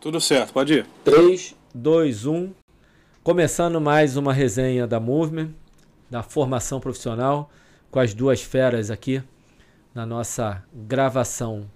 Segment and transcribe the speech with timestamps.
[0.00, 0.86] Tudo certo, pode ir.
[1.04, 2.52] 3, 2, 1.
[3.22, 5.50] Começando mais uma resenha da Movement,
[6.08, 7.50] da formação profissional,
[7.90, 9.22] com as duas feras aqui
[9.94, 11.68] na nossa gravação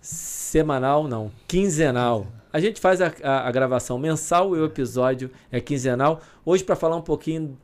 [0.00, 2.26] semanal, não, quinzenal.
[2.52, 6.20] A gente faz a, a, a gravação mensal e o episódio é quinzenal.
[6.44, 7.56] Hoje, para falar um pouquinho,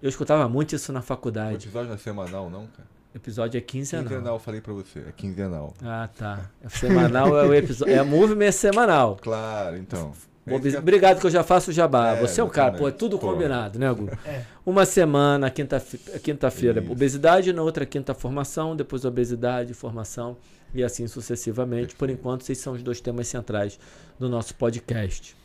[0.00, 1.66] eu escutava muito isso na O faculdade.
[1.66, 2.88] episódio não é semanal, não, cara?
[3.14, 4.04] O episódio é quinzenal.
[4.06, 5.00] Quinzenal, eu falei pra você.
[5.00, 5.74] É quinzenal.
[5.82, 6.50] Ah, tá.
[6.68, 7.92] Semanal é o episódio.
[7.94, 9.18] É a Movement semanal.
[9.20, 10.12] Claro, então.
[10.46, 12.16] Bom, É Obrigado que eu já faço o jabá.
[12.16, 13.28] É, Você é um cara, pô, é tudo Pô.
[13.30, 14.08] combinado, né, Gu?
[14.26, 14.42] É.
[14.66, 16.90] Uma semana, quinta-fe- quinta-feira, Isso.
[16.90, 20.36] obesidade, na outra quinta, formação, depois obesidade, formação
[20.74, 21.94] e assim sucessivamente.
[21.94, 23.78] Por enquanto, esses são os dois temas centrais
[24.18, 25.36] do nosso podcast.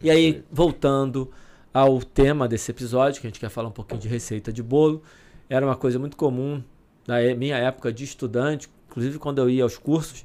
[0.00, 1.30] E aí, voltando
[1.74, 5.02] ao tema desse episódio, que a gente quer falar um pouquinho de receita de bolo,
[5.50, 6.62] era uma coisa muito comum
[7.06, 10.24] na e- minha época de estudante, inclusive quando eu ia aos cursos,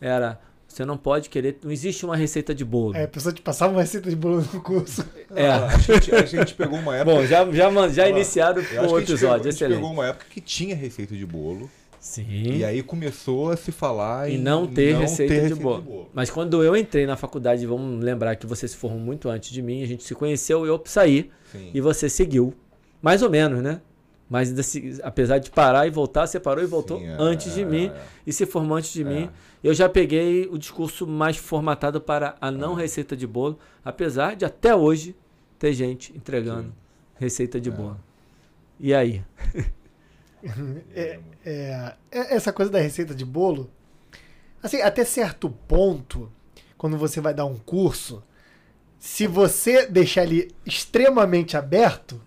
[0.00, 0.38] era
[0.70, 2.96] você não pode querer, não existe uma receita de bolo.
[2.96, 5.04] É, a pessoa te passava uma receita de bolo no curso.
[5.34, 5.48] É.
[5.48, 7.16] Ah, a, gente, a gente pegou uma época.
[7.16, 9.76] Bom, já, já, já iniciaram o gente episódio, pegou, a gente excelente.
[9.78, 11.68] pegou uma época que tinha receita de bolo.
[11.98, 12.24] Sim.
[12.56, 16.08] E aí começou a se falar E em não ter receita, ter de, bolo.
[16.14, 19.60] Mas quando eu entrei na faculdade, vamos lembrar que você se formou muito antes de
[19.60, 21.70] mim, a gente se conheceu, eu saí Sim.
[21.74, 22.54] e você seguiu.
[23.02, 23.80] Mais ou menos, né?
[24.30, 27.52] Mas ainda se- apesar de parar e voltar, você parou e voltou Sim, é, antes
[27.52, 28.02] de é, mim é.
[28.24, 29.04] e se formou antes de É.
[29.04, 29.30] mim.
[29.62, 34.44] Eu já peguei o discurso mais formatado para a não receita de bolo, apesar de
[34.44, 35.16] até hoje
[35.58, 36.74] ter gente entregando Sim.
[37.18, 37.72] receita de É.
[37.72, 38.00] bolo.
[38.78, 39.22] E aí?
[40.94, 43.70] É, é, é- essa coisa da receita de bolo,
[44.62, 46.32] assim, até certo ponto,
[46.78, 48.22] quando você vai dar um curso,
[48.98, 52.18] se você deixar ele extremamente aberto,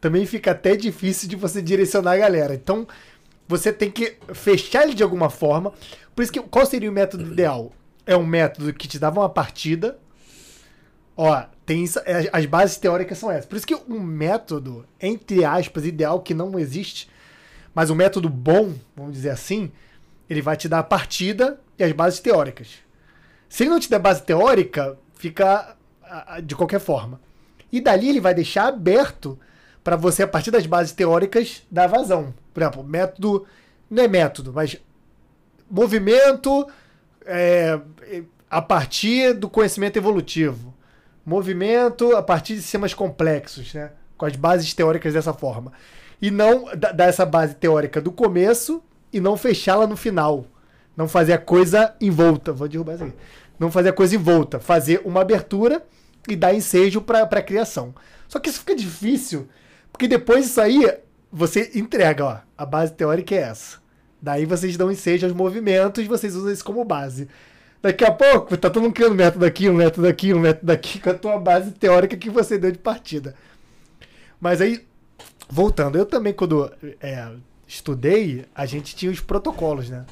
[0.00, 2.54] também fica até difícil de você direcionar a galera.
[2.54, 2.86] Então,
[3.46, 5.72] você tem que fechar ele de alguma forma.
[6.14, 7.72] Por isso que qual seria o método ideal?
[8.06, 9.98] É um método que te dava uma partida.
[11.16, 13.46] Ó, tem é, as bases teóricas são essas.
[13.46, 17.10] Por isso que um método, entre aspas, ideal que não existe,
[17.74, 19.70] mas um método bom, vamos dizer assim,
[20.28, 22.68] ele vai te dar a partida e as bases teóricas.
[23.48, 25.76] Se ele não te der base teórica, fica
[26.44, 27.20] de qualquer forma.
[27.70, 29.38] E dali ele vai deixar aberto
[29.82, 32.34] para você, a partir das bases teóricas, dar vazão.
[32.52, 33.46] Por exemplo, método.
[33.90, 34.76] Não é método, mas
[35.70, 36.66] movimento
[37.24, 40.74] é, é, a partir do conhecimento evolutivo.
[41.24, 43.90] Movimento a partir de sistemas complexos, né?
[44.16, 45.72] Com as bases teóricas dessa forma.
[46.20, 48.82] E não da- dar essa base teórica do começo
[49.12, 50.44] e não fechá-la no final.
[50.96, 52.52] Não fazer a coisa envolta.
[52.52, 53.14] Vou derrubar isso aqui.
[53.58, 54.58] Não fazer a coisa envolta.
[54.58, 55.82] Fazer uma abertura
[56.28, 57.94] e dar ensejo para a criação.
[58.28, 59.48] Só que isso fica difícil,
[59.92, 60.98] porque depois disso aí,
[61.32, 63.78] você entrega, ó, a base teórica é essa.
[64.20, 67.28] Daí vocês dão ensejo aos movimentos, vocês usam isso como base.
[67.82, 71.00] Daqui a pouco, tá todo mundo criando método aqui, um método aqui, um método aqui,
[71.00, 73.34] com a tua base teórica que você deu de partida.
[74.38, 74.86] Mas aí,
[75.48, 76.70] voltando, eu também, quando
[77.00, 77.30] é,
[77.66, 80.04] estudei, a gente tinha os protocolos, né?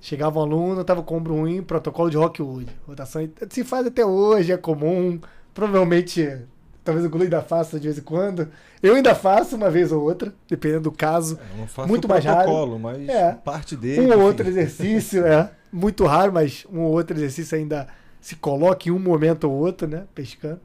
[0.00, 2.68] Chegava um aluno, tava com ombro ruim, protocolo de Rockwood.
[2.86, 5.18] Rotação se faz até hoje, é comum.
[5.52, 6.38] Provavelmente,
[6.88, 8.48] talvez o Glu ainda faça de vez em quando.
[8.82, 11.38] Eu ainda faço uma vez ou outra, dependendo do caso.
[11.52, 12.44] Eu não faço Muito mais raro.
[12.44, 13.32] protocolo, mas É.
[13.34, 14.00] parte dele.
[14.00, 14.22] Um ou enfim.
[14.22, 15.50] outro exercício, é.
[15.70, 17.86] Muito raro, mas um ou outro exercício ainda
[18.20, 20.04] se coloca em um momento ou outro, né?
[20.14, 20.60] Pescando.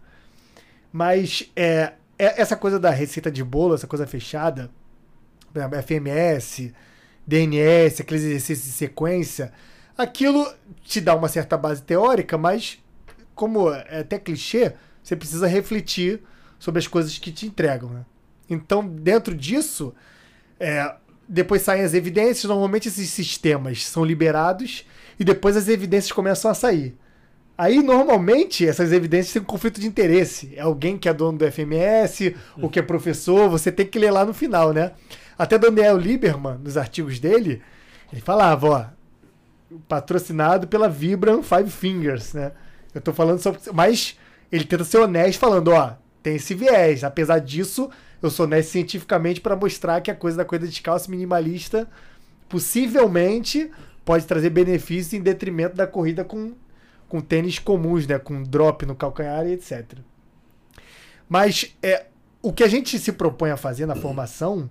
[0.91, 4.69] Mas é, é- essa coisa da receita de bolo, essa coisa fechada,
[5.81, 6.73] FMS,
[7.27, 9.51] DNS, aqueles exercícios de sequência,
[9.97, 10.47] aquilo
[10.83, 12.79] te dá uma certa base teórica, mas
[13.35, 14.73] como é até clichê,
[15.03, 16.21] você precisa refletir
[16.57, 18.05] sobre as coisas que te entregam, né?
[18.49, 19.93] Então, dentro disso,
[20.59, 20.95] é,
[21.27, 24.85] depois saem as evidências, normalmente esses sistemas são liberados
[25.19, 26.95] e depois as evidências começam a sair.
[27.57, 30.53] Aí, normalmente, essas evidências têm um conflito de interesse.
[30.55, 34.11] É alguém que é dono do FMS, ou que é professor, você tem que ler
[34.11, 34.93] lá no final, né?
[35.37, 37.61] Até Daniel Lieberman, nos artigos dele,
[38.11, 38.85] ele falava, ó,
[39.87, 42.51] patrocinado pela Vibram Five Fingers, né?
[42.93, 43.59] Eu tô falando sobre.
[43.71, 44.17] Mas
[44.55, 47.03] ele tenta ser honesto, falando, ó, tem esse viés.
[47.03, 47.89] Apesar disso,
[48.21, 51.89] eu sou honesto cientificamente para mostrar que a coisa da corrida descalça minimalista
[52.47, 53.71] possivelmente
[54.05, 56.53] pode trazer benefícios em detrimento da corrida com,
[57.09, 58.19] com tênis comuns, né?
[58.19, 59.97] Com drop no calcanhar e etc.
[61.27, 62.05] Mas é,
[62.39, 64.69] o que a gente se propõe a fazer na formação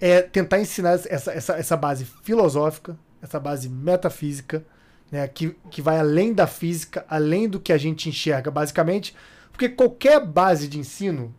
[0.00, 4.64] é tentar ensinar essa, essa, essa base filosófica, essa base metafísica,
[5.10, 9.14] né, que, que vai além da física, além do que a gente enxerga, basicamente,
[9.50, 11.34] porque qualquer base de ensino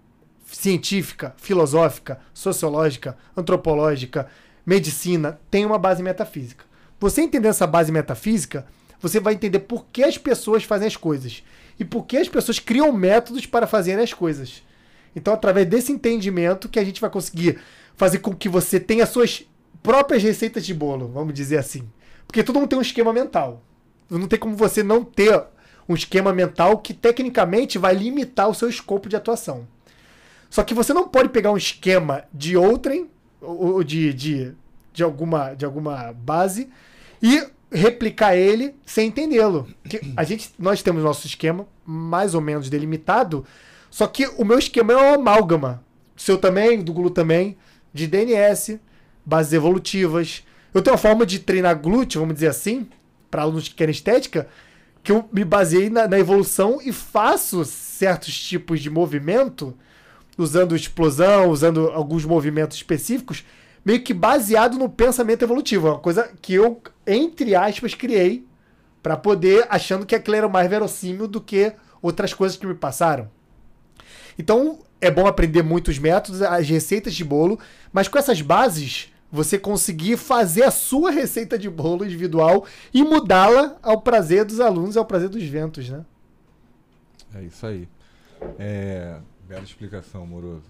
[0.45, 4.27] científica, filosófica, sociológica, antropológica,
[4.66, 6.66] medicina, tem uma base metafísica.
[7.00, 8.66] Você entender essa base metafísica,
[9.00, 11.44] você vai entender por que as pessoas fazem as coisas
[11.80, 14.63] e por que as pessoas criam métodos para fazerem as coisas.
[15.16, 17.60] Então, através desse entendimento que a gente vai conseguir
[17.95, 19.45] fazer com que você tenha suas
[19.81, 21.88] próprias receitas de bolo, vamos dizer assim.
[22.30, 23.64] Porque todo mundo tem um esquema mental.
[24.08, 25.44] Não tem como você não ter
[25.88, 29.68] um esquema mental que tecnicamente vai limitar o seu escopo de atuação.
[30.48, 33.10] Só que você não pode pegar um esquema de outrem,
[33.42, 34.54] ou de, de,
[34.94, 36.70] de, alguma, de alguma base,
[37.20, 39.68] e replicar ele sem entendê-lo.
[40.16, 43.44] A gente, nós temos nosso esquema mais ou menos delimitado,
[43.90, 45.84] só que o meu esquema é uma amálgama.
[46.16, 47.58] O seu também, do Gulu também,
[47.92, 48.80] de DNS,
[49.26, 50.44] bases evolutivas.
[50.74, 52.88] Eu tenho uma forma de treinar glúteo, vamos dizer assim,
[53.30, 54.48] para alunos que querem estética,
[55.04, 59.75] que eu me baseei na, na, evolução e faço certos tipos de movimento,
[60.38, 63.44] usando explosão, usando alguns movimentos específicos,
[63.83, 65.88] meio que baseado no pensamento evolutivo.
[65.88, 68.45] É uma coisa que eu, entre aspas, criei
[69.01, 73.30] para poder, achando que aquilo era mais verossímil do que outras coisas que me passaram.
[74.38, 77.60] Então, é bom aprender muitos métodos, as receitas de bolo,
[77.92, 83.78] mas com essas bases, você conseguir fazer a sua receita de bolo individual e mudá-la
[83.81, 86.06] ao prazer dos alunos, ao prazer dos ventos, né?
[87.36, 87.88] É isso aí.
[88.58, 90.64] É, bela explicação, amoroso.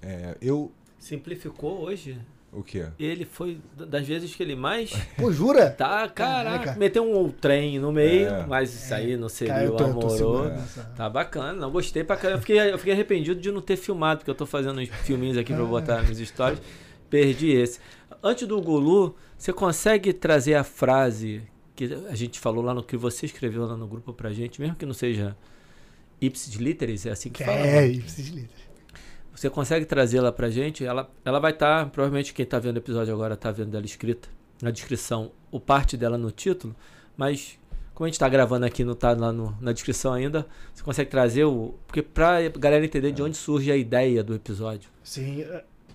[0.00, 2.18] É, eu simplificou hoje.
[2.52, 2.86] O quê?
[3.00, 4.92] Ele foi das vezes que ele mais.
[5.18, 5.70] Pô, jura?
[5.70, 6.58] Tá, caraca.
[6.58, 6.78] Caraca.
[6.78, 8.46] Meteu um trem no meio, é.
[8.46, 10.52] mas isso aí não seria Cara, tô, o amoroso.
[10.96, 12.36] Tá bacana, não gostei pra caramba.
[12.36, 15.36] Eu fiquei, eu fiquei arrependido de não ter filmado, porque eu tô fazendo uns filminhos
[15.36, 16.60] aqui pra botar nos stories.
[17.10, 17.80] Perdi esse.
[18.26, 21.42] Antes do Gulu, você consegue trazer a frase
[21.76, 24.76] que a gente falou lá no que você escreveu lá no grupo pra gente, mesmo
[24.76, 25.36] que não seja
[26.18, 27.58] ipsis literis, é assim que fala?
[27.58, 28.64] É, ipsis literis.
[29.34, 30.86] Você consegue trazê-la pra gente?
[30.86, 33.84] Ela, ela vai estar, tá, provavelmente quem está vendo o episódio agora está vendo ela
[33.84, 34.26] escrita
[34.62, 36.74] na descrição, o parte dela no título,
[37.18, 37.58] mas
[37.92, 41.10] como a gente está gravando aqui, não está lá no, na descrição ainda, você consegue
[41.10, 41.74] trazer o.
[41.86, 44.88] Porque para a galera entender de onde surge a ideia do episódio.
[45.02, 45.44] Sim.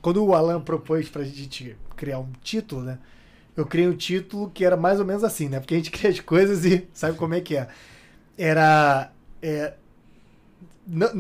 [0.01, 2.97] Quando o Alan propôs para a gente criar um título, né?
[3.55, 5.59] Eu criei um título que era mais ou menos assim, né?
[5.59, 7.67] Porque a gente cria as coisas e sabe como é que é.
[8.37, 9.11] Era.
[9.41, 9.73] É,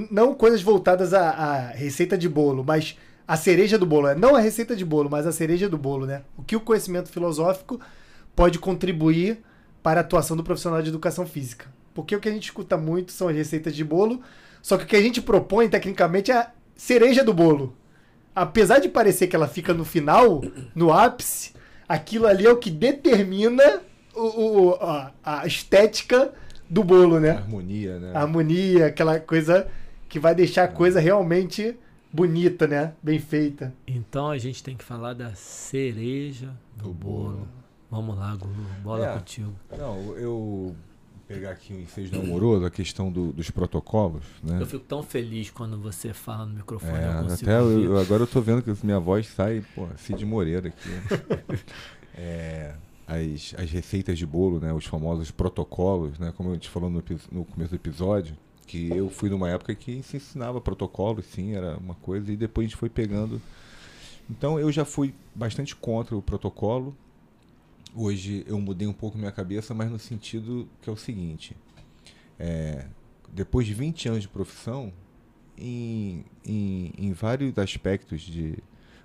[0.09, 2.97] não, coisas voltadas à, à, receita de bolo, mas
[3.27, 4.07] a cereja do bolo.
[4.07, 6.23] É não a receita de bolo, mas a cereja do bolo, né?
[6.37, 7.79] O que o conhecimento filosófico
[8.35, 9.43] pode contribuir
[9.83, 11.67] para a atuação do profissional de educação física.
[11.93, 14.21] Porque o que a gente escuta muito são as receitas de bolo,
[14.61, 17.75] só que o que a gente propõe tecnicamente é a cereja do bolo.
[18.39, 20.41] Apesar de parecer que ela fica no final,
[20.73, 21.51] no ápice,
[21.89, 23.81] aquilo ali é o que determina
[24.15, 26.31] o, o a, a estética
[26.69, 27.31] do bolo, né?
[27.31, 28.11] harmonia, né?
[28.15, 29.67] A harmonia, aquela coisa
[30.07, 31.77] que vai deixar a coisa realmente
[32.13, 32.93] bonita, né?
[33.03, 33.73] Bem feita.
[33.85, 37.23] Então a gente tem que falar da cereja do, do bolo.
[37.31, 37.47] bolo.
[37.91, 39.53] Vamos lá, Guru, bola é, contigo.
[39.77, 40.73] Não, eu
[41.29, 44.59] pegar aqui um ensejo namoroso, a questão do, dos protocolos, né?
[44.59, 46.91] Eu fico tão feliz quando você fala no microfone.
[46.91, 50.69] É, eu até eu, agora eu tô vendo que minha voz sai, pô, Cid Moreira
[50.69, 50.89] aqui.
[52.17, 52.73] é,
[53.05, 57.03] as, as receitas de bolo, né, os famosos protocolos, né, como a gente falou no,
[57.31, 58.35] no começo do episódio,
[58.65, 62.65] que eu fui numa época que se ensinava protocolos, sim, era uma coisa, e depois
[62.65, 63.39] a gente foi pegando.
[64.27, 66.95] Então eu já fui bastante contra o protocolo.
[68.01, 71.53] Hoje eu mudei um pouco minha cabeça, mas no sentido que é o seguinte:
[72.39, 72.85] é,
[73.29, 74.93] depois de 20 anos de profissão,
[75.57, 78.57] em, em, em vários aspectos de,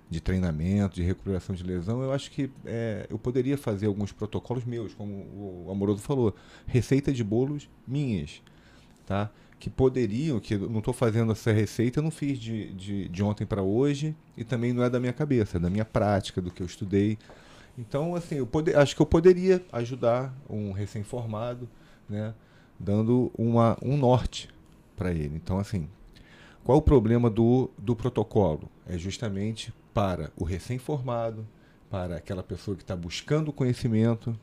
[0.09, 4.63] de treinamento, de recuperação de lesão, eu acho que é, eu poderia fazer alguns protocolos
[4.63, 5.13] meus, como
[5.65, 6.33] o Amoroso falou,
[6.65, 8.41] receita de bolos minhas,
[9.05, 9.29] tá?
[9.59, 13.23] Que poderiam, que eu não estou fazendo essa receita, eu não fiz de, de, de
[13.23, 16.49] ontem para hoje e também não é da minha cabeça, é da minha prática, do
[16.49, 17.17] que eu estudei.
[17.77, 21.67] Então, assim, eu poder, acho que eu poderia ajudar um recém-formado,
[22.09, 22.33] né?
[22.79, 24.49] Dando uma, um norte
[24.95, 25.35] para ele.
[25.35, 25.87] Então, assim,
[26.63, 28.69] qual o problema do, do protocolo?
[28.87, 31.45] É justamente para o recém-formado,
[31.89, 34.37] para aquela pessoa que está buscando conhecimento.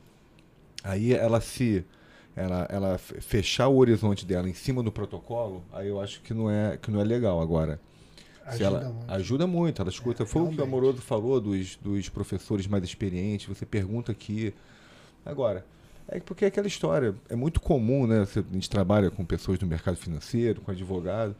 [0.84, 1.84] Aí ela se
[2.34, 6.50] ela, ela fechar o horizonte dela em cima do protocolo, aí eu acho que não
[6.50, 7.78] é que não é legal agora.
[8.46, 9.12] Ajuda ela, muito.
[9.12, 10.22] Ajuda muito, ela escuta.
[10.22, 10.54] É, foi realmente.
[10.54, 14.54] o que o Amoroso falou dos, dos professores mais experientes, você pergunta aqui.
[15.24, 15.64] Agora,
[16.08, 18.22] é porque é aquela história, é muito comum, né?
[18.22, 21.36] A gente trabalha com pessoas do mercado financeiro, com advogado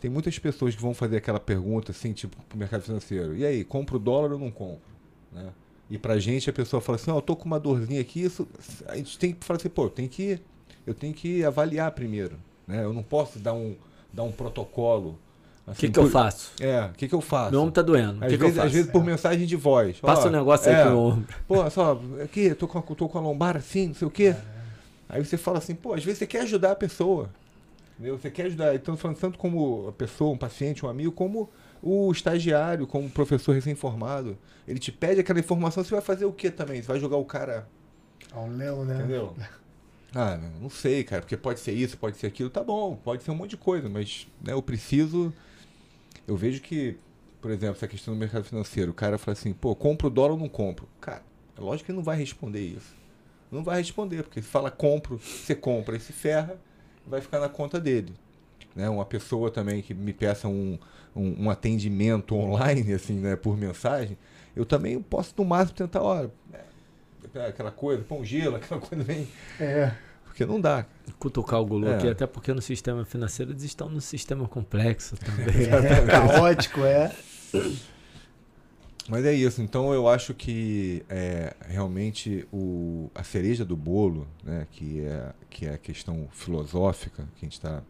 [0.00, 3.36] tem muitas pessoas que vão fazer aquela pergunta assim, tipo, pro mercado financeiro.
[3.36, 4.94] E aí, compro dólar ou não compro?
[5.32, 5.52] Né?
[5.88, 8.22] E pra gente a pessoa fala assim, ó, oh, eu tô com uma dorzinha aqui,
[8.22, 8.46] isso,
[8.86, 10.40] a gente tem que falar assim, pô, tem que,
[10.86, 12.38] eu tenho que avaliar primeiro.
[12.66, 12.84] Né?
[12.84, 13.76] Eu não posso dar um,
[14.12, 15.18] dar um protocolo.
[15.66, 16.04] O assim, que, que por...
[16.04, 16.52] eu faço?
[16.60, 17.50] É, o que, que eu faço?
[17.50, 18.24] Meu ombro tá doendo.
[18.24, 19.98] Às, que vezes, que às vezes por mensagem de voz.
[19.98, 21.34] Passa o um negócio aí é, pro ombro.
[21.48, 24.28] Pô, só, aqui, tô com, a, tô com a lombar assim, não sei o quê.
[24.28, 24.56] É.
[25.08, 27.30] Aí você fala assim, pô, às vezes você quer ajudar a pessoa.
[27.94, 28.18] Entendeu?
[28.18, 31.50] Você quer ajudar, então falando tanto como a pessoa, um paciente, um amigo, como
[31.82, 34.36] o estagiário, como o professor recém-formado.
[34.68, 36.82] Ele te pede aquela informação, você vai fazer o que também?
[36.82, 37.66] Você vai jogar o cara.
[38.32, 38.98] Ao Léo, né?
[38.98, 39.34] Entendeu?
[40.18, 43.32] Ah, não sei, cara, porque pode ser isso, pode ser aquilo, tá bom, pode ser
[43.32, 45.30] um monte de coisa, mas né, eu preciso.
[46.26, 46.96] Eu vejo que,
[47.40, 50.38] por exemplo, essa questão do mercado financeiro, o cara fala assim, pô, compro dólar ou
[50.38, 50.88] não compro?
[51.00, 51.22] Cara,
[51.56, 52.94] é lógico que ele não vai responder isso.
[53.50, 56.58] Não vai responder, porque se fala compro, você compra e se ferra,
[57.06, 58.12] vai ficar na conta dele.
[58.74, 58.88] Né?
[58.88, 60.78] Uma pessoa também que me peça um,
[61.14, 64.18] um, um atendimento online, assim, né, por mensagem,
[64.54, 66.26] eu também posso no máximo tentar, ó,
[67.34, 69.28] é, aquela coisa, pão gelo, aquela coisa bem.
[69.60, 69.92] É.
[70.36, 70.84] Porque não dá.
[71.18, 71.96] Cutucar o Gulu É.
[71.96, 75.46] aqui, até porque no sistema financeiro eles estão num sistema complexo também.
[75.72, 77.10] É caótico, é.
[79.08, 79.62] Mas é isso.
[79.62, 85.64] Então eu acho que é, realmente o, a cereja do bolo, né, que, é, que
[85.64, 87.82] é a questão filosófica, que a gente está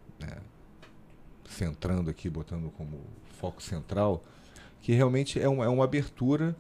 [1.51, 3.01] centrando aqui, botando como
[3.41, 4.23] foco central,
[4.81, 6.55] que realmente é, uma é uma abertura,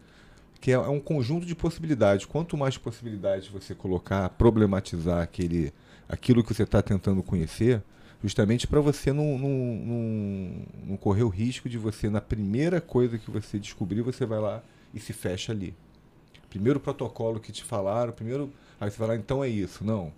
[0.66, 2.26] que é, um conjunto de possibilidades.
[2.26, 5.72] Quanto mais possibilidades você colocar, problematizar aquele,
[6.08, 7.80] aquilo que você está tentando conhecer,
[8.20, 13.16] justamente para você não, não, não, não correr o risco de você, na primeira coisa
[13.16, 14.60] que você descobrir, você vai lá
[14.92, 15.72] e se fecha ali.
[16.50, 18.52] Primeiro protocolo que te falaram, primeiro.
[18.80, 19.84] Aí você vai lá, então é isso.
[19.84, 20.12] Não.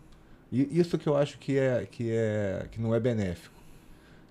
[0.50, 3.54] E isso que eu acho que, é, que, é, que não é benéfico.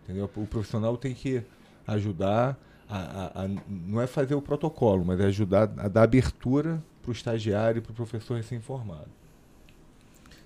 [0.03, 0.27] Entendeu?
[0.35, 1.43] O profissional tem que
[1.85, 2.57] ajudar,
[2.89, 2.97] a,
[3.41, 7.11] a- a- não é fazer o protocolo, mas é ajudar a dar abertura para o
[7.13, 9.07] estagiário e para o professor recém-formado.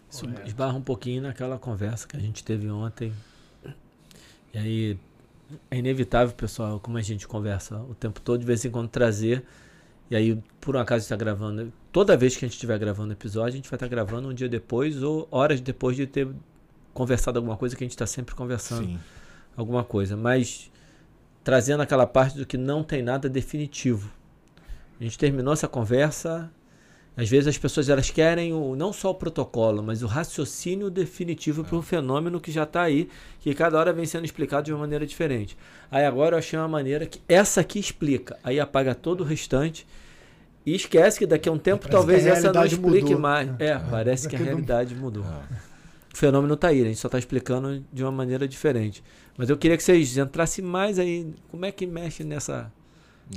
[0.10, 0.48] Isso Correto.
[0.48, 3.14] esbarra um pouquinho naquela conversa que a gente teve ontem.
[4.54, 5.00] E aí
[5.70, 9.44] é inevitável, pessoal, como a gente conversa o tempo todo, de vez em quando trazer.
[10.10, 11.72] E aí, por um acaso, está gravando.
[11.92, 14.50] Toda vez que a gente estiver gravando episódio, a gente vai estar gravando um dia
[14.50, 16.28] depois ou horas depois de ter
[16.94, 19.00] conversado alguma coisa que a gente está sempre conversando
[19.56, 20.71] alguma coisa, mas
[21.44, 24.12] trazendo aquela parte do que não tem nada definitivo.
[25.00, 26.52] A gente terminou essa conversa.
[27.18, 31.64] Às vezes as pessoas elas querem o, não só o protocolo, mas o raciocínio definitivo
[31.64, 33.10] para um fenômeno que já está aí,
[33.42, 35.58] que cada hora vem sendo explicado de uma maneira diferente.
[35.92, 39.86] Aí agora eu achei uma maneira que essa aqui explica, aí apaga todo o restante
[40.66, 43.20] e esquece que daqui a um tempo Parece talvez a essa não explique mudou.
[43.20, 43.50] mais.
[43.60, 45.26] É, parece que a realidade mudou.
[45.26, 45.44] Ah.
[46.14, 49.04] O fenômeno está aí, a gente só está explicando de uma maneira diferente.
[49.38, 51.34] Mas eu queria que vocês entrassem mais aí.
[51.50, 52.72] Como é que mexe nessa,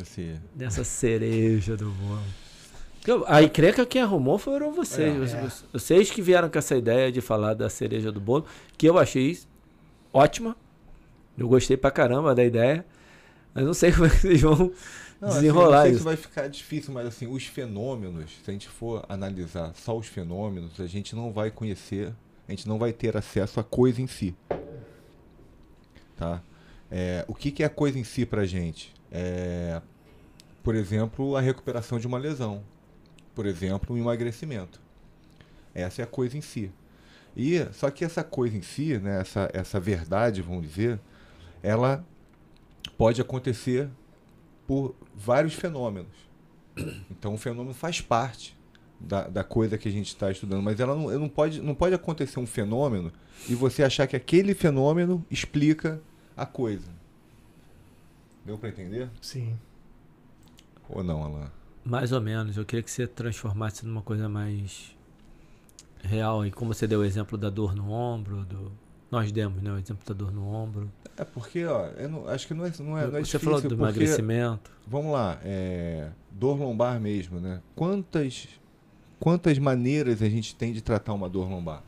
[0.01, 2.23] Esse- nessa cereja do bolo?
[2.97, 5.15] Porque eu- A encrenca quem arrumou foram vocês.
[5.35, 5.41] É.
[5.41, 8.45] Vocês- Vocês que vieram com essa ideia de falar da cereja do bolo,
[8.77, 9.39] que eu achei
[10.13, 10.57] ótima.
[11.39, 12.85] Eu gostei pra caramba da ideia.
[13.55, 14.73] Mas não sei como é que vocês vão
[15.21, 15.99] Não, assim, desenrolar eu sei isso.
[16.01, 20.07] que vai ficar difícil, mas assim, os fenômenos, se a gente for analisar só os
[20.09, 22.13] fenômenos, a gente não vai conhecer,
[22.47, 24.35] a gente não vai ter acesso à coisa em si.
[26.17, 26.43] Tá?
[26.91, 28.93] É, o que, que é a coisa em si pra gente?
[29.11, 29.81] É,
[30.63, 32.63] por exemplo, a recuperação de uma lesão.
[33.35, 34.81] Por exemplo, um emagrecimento.
[35.75, 36.71] Essa é a coisa em si.
[37.37, 41.01] E só que essa coisa em si, né, essa, essa verdade, vamos dizer,
[41.63, 42.05] ela
[42.97, 43.89] pode acontecer
[44.67, 46.13] por vários fenômenos.
[47.11, 48.57] Então o fenômeno faz parte
[49.05, 51.95] da, da coisa que a gente está estudando, mas ela não, não, pode, não pode
[51.95, 53.13] acontecer um fenômeno
[53.49, 56.01] e você achar que aquele fenômeno explica
[56.37, 56.89] a coisa.
[58.45, 59.09] Deu para entender?
[59.21, 59.59] Sim.
[60.89, 61.49] Ou não, Alain?
[61.85, 62.57] Mais ou menos.
[62.57, 64.95] Eu queria que você transformasse numa coisa mais
[66.03, 66.45] real.
[66.47, 68.73] E como você deu o exemplo da dor no ombro, do...
[69.11, 70.91] nós demos né, o exemplo da dor no ombro.
[71.17, 73.41] É porque, ó, eu não- acho que não é, não é, não é você difícil,
[73.41, 74.71] falou do porque, emagrecimento.
[74.87, 77.63] Vamos lá, é, dor lombar mesmo, né?
[77.77, 78.49] Quantas,
[79.25, 81.83] quantas maneiras a gente tem de tratar uma dor lombar?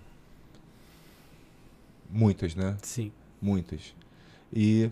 [2.11, 2.79] Muitas, né?
[2.83, 3.13] Sim.
[3.43, 3.95] Muitas.
[4.51, 4.91] E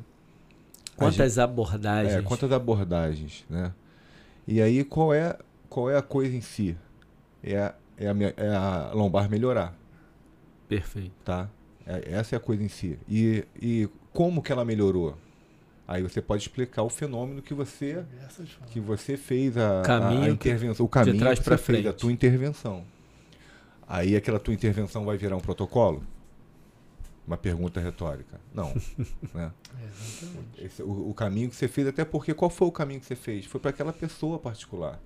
[0.95, 2.15] Quantas abordagens?
[2.17, 3.73] É, quantas abordagens, né?
[4.47, 5.39] E aí qual é
[5.71, 6.77] qual é a coisa em si?
[7.43, 9.75] É a, é a, é a lombar melhorar,
[10.69, 11.13] Perfeito.
[11.25, 11.49] tá?
[11.87, 12.99] É- essa é a coisa em si.
[13.09, 15.17] E, e como que ela melhorou?
[15.87, 18.05] Aí você pode explicar o fenômeno que você
[18.71, 21.79] que você fez a, a- Caminho a, que- intervenção, o caminho trás que você fez,
[21.81, 21.97] a frente.
[22.01, 22.85] tua intervenção.
[23.87, 26.03] Aí aquela tua intervenção vai virar um protocolo?
[27.27, 28.41] Uma pergunta retórica.
[28.53, 28.73] Não.
[29.35, 29.51] né?
[29.87, 30.65] Exatamente.
[30.65, 33.17] Esse- o, o caminho que você fez, até porque qual foi o caminho que você
[33.17, 33.45] fez?
[33.45, 34.99] Foi para aquela pessoa particular.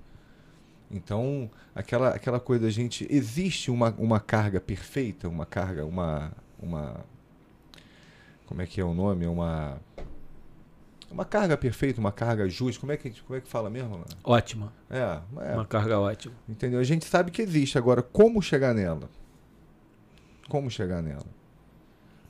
[0.91, 3.07] Então, aquela, aquela coisa da gente.
[3.11, 6.33] Existe uma, uma carga perfeita, uma carga, uma.
[6.59, 7.05] uma
[8.47, 9.27] como é que é o nome?
[9.27, 9.79] Uma.
[11.11, 12.81] Uma carga perfeita, uma carga justa.
[12.81, 13.95] Como é que, como é que fala mesmo?
[13.97, 14.05] Ana?
[14.23, 14.73] Ótima.
[14.91, 16.35] É, é Uma carga ótima.
[16.49, 16.79] entendeu?
[16.79, 17.79] A gente sabe que existe.
[17.79, 19.09] Agora, como chegar nela?
[20.49, 21.27] como chegar nela.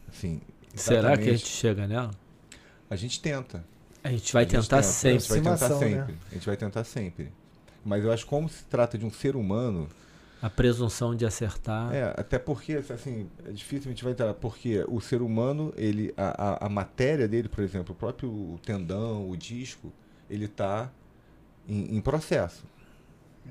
[0.08, 0.40] Assim,
[0.74, 2.10] Será que a gente chega nela?
[2.90, 3.64] A gente tenta.
[4.02, 5.16] A gente vai A gente tentar tenta, sempre.
[5.16, 5.96] A gente vai tentar Aproximação, né?
[5.98, 6.18] sempre.
[6.30, 7.32] A gente vai tentar sempre.
[7.84, 9.88] Mas eu acho que como se trata de um ser humano,
[10.40, 11.92] A presunção de acertar.
[11.92, 16.14] é, até porque, assim, é difícil a gente vai entrar, porque o ser humano, ele,
[16.16, 19.92] a, a, a matéria dele, por exemplo, o próprio tendão, o disco,
[20.30, 20.90] ele está
[21.68, 22.64] em, em processo,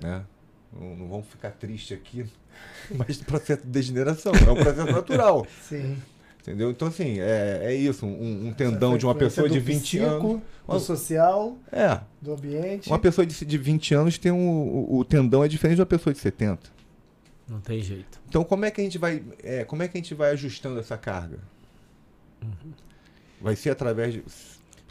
[0.01, 0.23] né?
[0.71, 2.25] Não, não vamos ficar triste aqui,
[2.95, 5.97] mas processo de degeneração, é um processo natural, Sim.
[6.41, 6.71] entendeu?
[6.71, 10.05] Então, assim, é, é isso, um, um tendão de uma pessoa de do 20 psico,
[10.05, 10.41] anos...
[10.67, 12.89] Do social, É, do ambiente.
[12.89, 15.85] uma pessoa de, de 20 anos tem um, o, o tendão é diferente de uma
[15.85, 16.76] pessoa de 70.
[17.49, 18.19] Não tem jeito.
[18.27, 20.79] Então como é que a gente vai, é, como é que a gente vai ajustando
[20.79, 21.39] essa carga?
[23.41, 24.23] Vai ser através de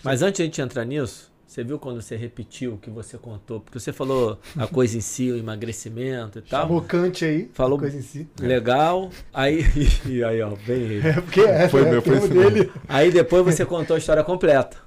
[0.03, 3.17] Mas antes de a gente entrar nisso, você viu quando você repetiu o que você
[3.19, 3.61] contou?
[3.61, 6.63] Porque você falou a coisa em si, o emagrecimento e tal.
[6.63, 7.51] Chamou Kant aí.
[7.53, 8.29] Falou- Coisa em si.
[8.41, 9.11] Legal.
[9.33, 9.63] Aí,
[10.07, 10.99] e aí, ó, bem.
[11.07, 12.73] É porque é, Foi é meu, foi dele.
[12.89, 14.79] Aí depois você contou a história completa.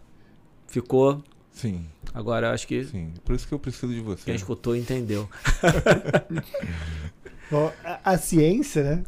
[0.67, 1.23] Ficou.
[1.51, 3.13] Sim, Agora eu acho que sim.
[3.23, 4.23] Por isso que eu preciso de você.
[4.25, 5.29] quem escutou entendeu.
[7.83, 9.03] A, a ciência, né?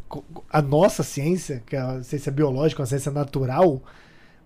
[0.49, 3.81] A nossa ciência, que é a ciência biológica, a ciência natural,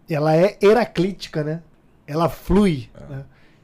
[0.10, 1.62] ela é heraclítica, né?
[2.06, 2.90] Ela flui.
[3.10, 3.24] Né?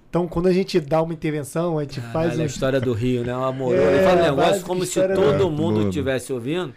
[0.09, 2.13] Então, quando a gente dá uma intervenção, a gente faz.
[2.13, 3.35] Caralho, um- a história do Rio, né?
[3.35, 3.75] O amor.
[3.75, 6.73] É, Ele fala um a negócio como se do- todo É, mundo estivesse ouvindo.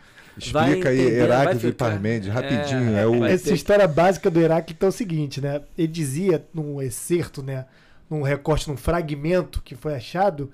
[0.52, 2.96] vai Explica aí Heráclito e Parmênides, rapidinho.
[2.96, 5.60] É, É, o, Essa história básica do Heráclito é o seguinte, né?
[5.78, 7.66] Ele dizia num excerto, né?
[8.10, 10.50] Num recorte, num fragmento que foi achado,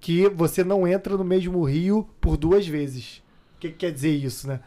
[0.00, 3.18] que você não entra no mesmo rio por duas vezes.
[3.56, 4.60] O que, que quer dizer isso, né?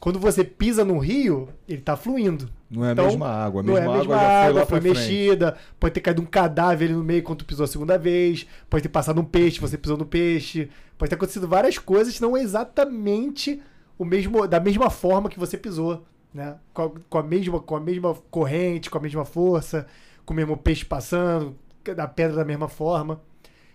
[0.00, 2.50] Quando você pisa num rio, ele tá fluindo.
[2.68, 3.60] não é a Então, mesma água.
[3.60, 4.94] A não mesma é a mesma água já foi água, foi frente.
[4.98, 8.44] mexida, pode ter caído um cadáver ali no meio quando tu pisou a segunda vez,
[8.68, 12.36] pode ter passado um peixe, você pisou no peixe, pode ter acontecido várias coisas, não
[12.36, 13.62] é exatamente
[13.96, 16.56] o mesmo, da mesma forma que você pisou, né?
[16.74, 19.86] Com a, com a mesma, com a mesma corrente, com a mesma força,
[20.26, 21.54] com o mesmo peixe passando,
[21.94, 23.20] da pedra da mesma forma.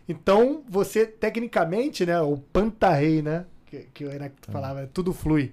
[0.07, 5.51] Então, você, tecnicamente, né, o pantarrei, né, que, que o Heráclito falava, tudo flui.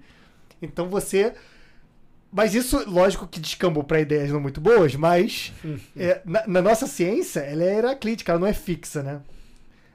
[0.62, 1.34] Então, você...
[2.30, 5.52] Mas isso, lógico que descambou para ideias não muito boas, mas
[5.96, 9.20] é, na, na nossa ciência, ela é heraclítica, ela não é fixa, né?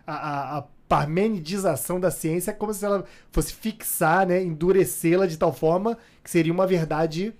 [0.07, 5.37] A, a, a parmenidização da ciência é como se ela fosse fixar, né, endurecê-la de
[5.37, 7.33] tal forma que seria uma verdade,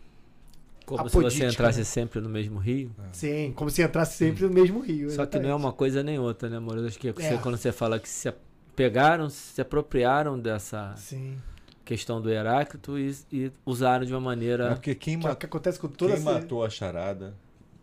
[0.98, 1.84] Como se você Apodítica, entrasse né?
[1.86, 2.92] sempre no mesmo rio.
[3.12, 5.10] sim, como se entrasse sempre no mesmo rio.
[5.12, 5.66] Só que não é exatamente.
[5.66, 6.78] uma coisa nem outra, né, amor?
[6.86, 7.38] Acho que você- É.
[7.38, 8.34] quando você fala que se
[8.76, 11.38] pegaram, se apropriaram dessa Sim.
[11.86, 14.70] questão do Heráclito e, e usaram de uma É maneira.
[14.74, 17.36] porque quem, Que é ma- que acontece com toda quem essa- matou a charada,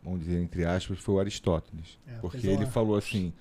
[0.02, 1.98] vamos dizer entre aspas, foi o Aristóteles.
[2.06, 3.32] É, porque uma- ele falou assim: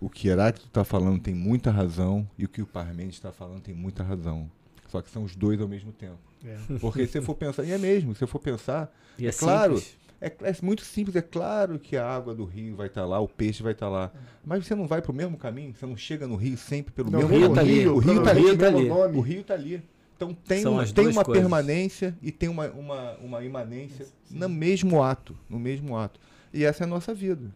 [0.00, 3.60] o que Heráclito está falando tem muita razão e o que o Parmênides está falando
[3.62, 4.50] tem muita razão.
[4.88, 6.18] Só que são os dois ao mesmo tempo.
[6.44, 6.56] É.
[6.80, 9.32] Porque se você for pensar, e é mesmo, se você for pensar, E é, é
[9.32, 9.82] claro.
[10.20, 13.28] é, é muito simples, é claro que a água do rio vai estar lá, o
[13.28, 14.10] peixe vai estar lá.
[14.44, 17.10] Mas você não vai para o mesmo caminho, você não chega no rio sempre pelo
[17.10, 17.54] Não, mesmo o rio caminho.
[17.54, 19.82] tá ali, O rio tá provavelmente ali, tá o rio tá ali.
[20.16, 21.42] Então tem, São uma, tem uma coisas.
[21.42, 26.20] permanência e tem uma, uma, uma imanência no mesmo ato, no mesmo ato.
[26.54, 27.50] E essa é a nossa vida.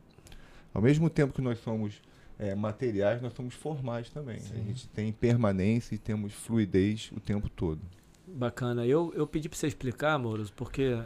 [0.74, 1.94] Ao mesmo tempo que nós somos
[2.38, 4.38] é, materiais, nós somos formais também.
[4.52, 7.80] A gente tem permanência e temos fluidez o tempo todo.
[8.26, 8.84] Bacana.
[8.86, 10.98] Eu, eu pedi para você explicar, Amoroso, porque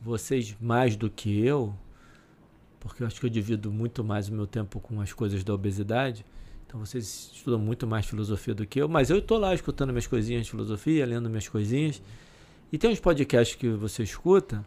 [0.00, 1.74] vocês, mais do que eu,
[2.78, 5.52] porque eu acho que eu divido muito mais o meu tempo com as coisas da
[5.54, 6.24] obesidade,
[6.66, 10.06] então vocês estudam muito mais filosofia do que eu, mas eu estou lá escutando minhas
[10.06, 12.00] coisinhas de filosofia, lendo minhas coisinhas,
[12.70, 14.64] e tem uns podcasts que você escuta,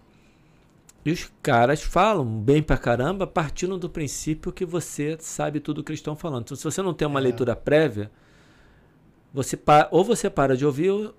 [1.06, 5.84] e os caras falam bem pra caramba, partindo do princípio que você sabe tudo o
[5.84, 6.43] que eles estão falando.
[6.43, 7.24] Então, se você não tem uma É.
[7.24, 8.12] leitura prévia,
[9.34, 9.58] você
[9.89, 11.15] ou você para de ouvir, ou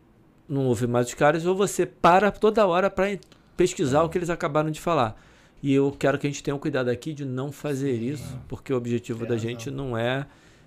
[0.48, 3.18] não ouve mais os caras, ou você para toda hora para
[3.56, 5.20] pesquisar o que eles acabaram de falar.
[5.62, 8.72] E eu quero que a gente tenha um cuidado aqui de não fazer isso, porque
[8.72, 10.26] o objetivo Tem da gente não é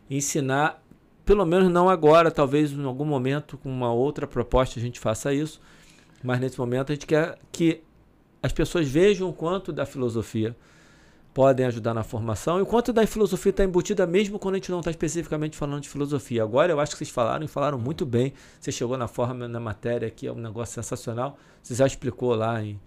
[0.10, 0.82] ensinar,
[1.26, 5.34] pelo menos não agora, talvez em algum momento com uma outra proposta a gente faça
[5.34, 5.60] isso,
[6.24, 7.82] mas nesse momento a gente quer que
[8.42, 10.56] as pessoas vejam o quanto da filosofia
[11.36, 14.72] podem ajudar na formação e o quanto da filosofia está embutida mesmo quando a gente
[14.72, 16.42] não está especificamente falando de filosofia.
[16.42, 18.32] Agora eu acho que vocês falaram e falaram muito bem.
[18.58, 21.38] Você chegou na forma, na matéria que é um negócio sensacional.
[21.62, 22.80] Você já explicou lá em,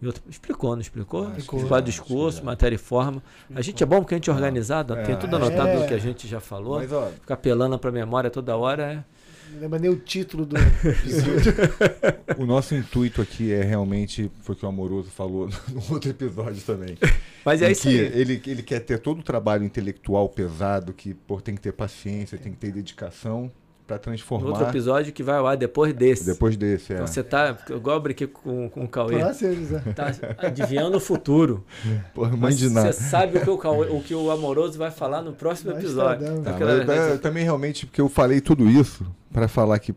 [0.00, 0.22] em outro...
[0.30, 1.28] Explicou, não explicou?
[1.30, 3.20] Explicou já, a discurso, matéria e forma.
[3.52, 5.40] A gente é bom porque a gente é organizado, É, tem tudo é.
[5.40, 6.76] anotado do que a gente já falou.
[6.76, 9.04] Mas ó, Ficar apelando para a memória toda hora é...
[9.52, 11.54] Não lembra nem o título do episódio.
[12.38, 16.60] o nosso intuito aqui é realmente, foi o que o Amoroso falou no outro episódio
[16.62, 16.98] também.
[17.44, 17.96] Mas é isso que aí.
[17.96, 22.36] ele, ele quer ter todo o trabalho intelectual pesado, que pô, tem que ter paciência,
[22.36, 23.50] tem que ter dedicação,
[23.86, 24.48] para transformar.
[24.48, 26.24] Outro episódio que vai ao ar depois desse.
[26.26, 26.96] Depois desse, é.
[26.96, 29.78] Então você tá, igual eu brinquei com, com o Cauê, Próximo, Zé.
[29.94, 31.64] tá adivinhando o futuro.
[32.14, 32.92] Porra, mãe Mas de nada.
[32.92, 35.82] Você sabe o que o, Cauê- o que o amoroso vai falar no próximo Nós
[35.84, 36.42] episódio.
[36.42, 39.94] Tá, Aquela- mas, é, também realmente, porque eu falei tudo isso para falar que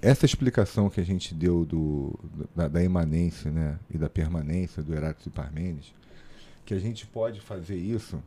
[0.00, 2.18] essa explicação que a gente deu do,
[2.54, 5.92] da, da imanência né, e da permanência do Heráclito e Parmênides,
[6.64, 8.22] que a gente pode fazer isso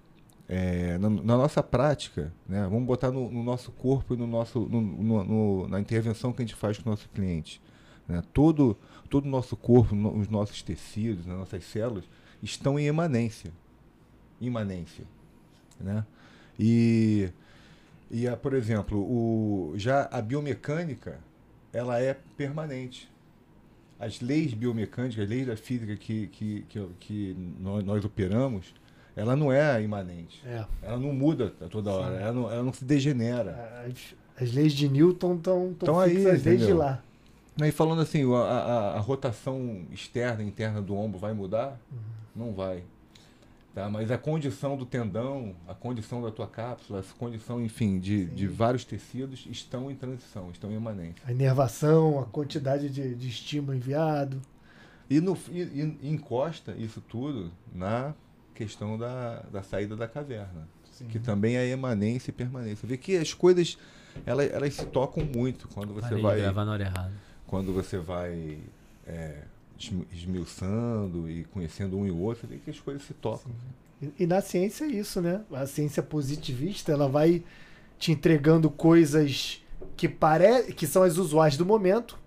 [0.47, 4.59] é, na, na nossa prática, né, vamos botar no, no nosso corpo e no nosso,
[4.59, 7.61] no- no- na intervenção que a gente faz com o nosso cliente.
[8.07, 8.77] Né, todo,
[9.11, 12.03] o nosso corpo, os nossos tecidos, as nossas células
[12.43, 13.51] estão em emanência.
[14.39, 15.05] Imanência.
[15.79, 16.05] Né?
[16.59, 17.29] E,
[18.11, 21.19] e a, por exemplo, o, já a biomecânica
[21.73, 23.09] ela é permanente.
[23.99, 28.73] As leis biomecânicas, as leis da física que, que, que, que nós, nós operamos,
[29.15, 30.41] ela não é imanente.
[30.45, 30.65] É.
[30.81, 33.85] Ela não muda a toda hora, ela não, ela não se degenera.
[33.87, 37.01] As, as leis de Newton estão Tão aí, desde lá.
[37.61, 41.79] Aí falando assim, a, a, a rotação externa e interna do ombro vai mudar?
[42.35, 42.83] Não vai.
[43.73, 43.89] Tá?
[43.89, 48.47] Mas a condição do tendão, a condição da tua cápsula, a condição, enfim, de, de
[48.47, 51.21] vários tecidos estão em transição, estão em emanência.
[51.25, 54.41] A inervação, a quantidade de, de estímulo enviado.
[55.09, 58.13] E, no, e, e encosta isso tudo na
[58.55, 60.67] questão da, da saída da caverna,
[61.09, 62.87] que também é emanência e permanência.
[62.87, 63.77] Vê que as coisas,
[64.25, 66.37] elas, elas se tocam muito quando você Parei vai...
[66.41, 67.11] gravar na hora errada.
[67.45, 68.59] quando você vai
[69.05, 69.41] é,
[69.77, 73.51] esmi- esmiuçando e conhecendo um e o outro, vê que as coisas se tocam.
[74.01, 75.41] E, e na ciência é isso, né?
[75.51, 77.43] A ciência positivista, ela vai
[77.99, 79.61] te entregando coisas
[79.97, 80.71] que pare...
[80.73, 82.17] que são as usuais do momento,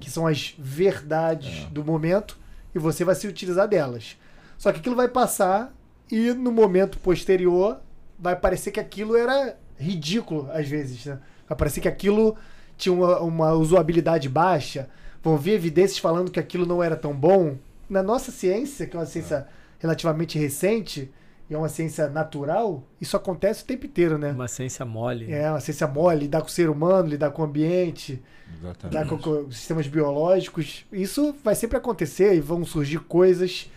[0.00, 1.70] que são as verdades É.
[1.70, 2.38] do momento,
[2.74, 4.16] e você vai se utilizar delas.
[4.58, 5.74] Só que aquilo vai passar
[6.10, 7.78] e no momento posterior
[8.18, 11.18] vai parecer que aquilo era ridículo às vezes, né?
[11.48, 12.36] Vai parecer que aquilo
[12.76, 14.88] tinha uma, uma usabilidade baixa.
[15.22, 17.56] Vão vir evidências falando que aquilo não era tão bom.
[17.88, 19.46] Na nossa ciência, que é uma ciência
[19.78, 21.10] relativamente recente
[21.48, 24.32] e é uma ciência natural, isso acontece o tempo inteiro, né?
[24.32, 25.30] Uma ciência mole.
[25.30, 28.22] É uma ciência mole, lidar com o ser humano, lidar com o ambiente,
[28.56, 29.08] lidar Exatamente.
[29.08, 30.86] com, com os sistemas biológicos.
[30.90, 33.70] Isso vai sempre acontecer e vão surgir coisas.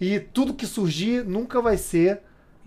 [0.00, 2.20] E tudo que surgir nunca vai ser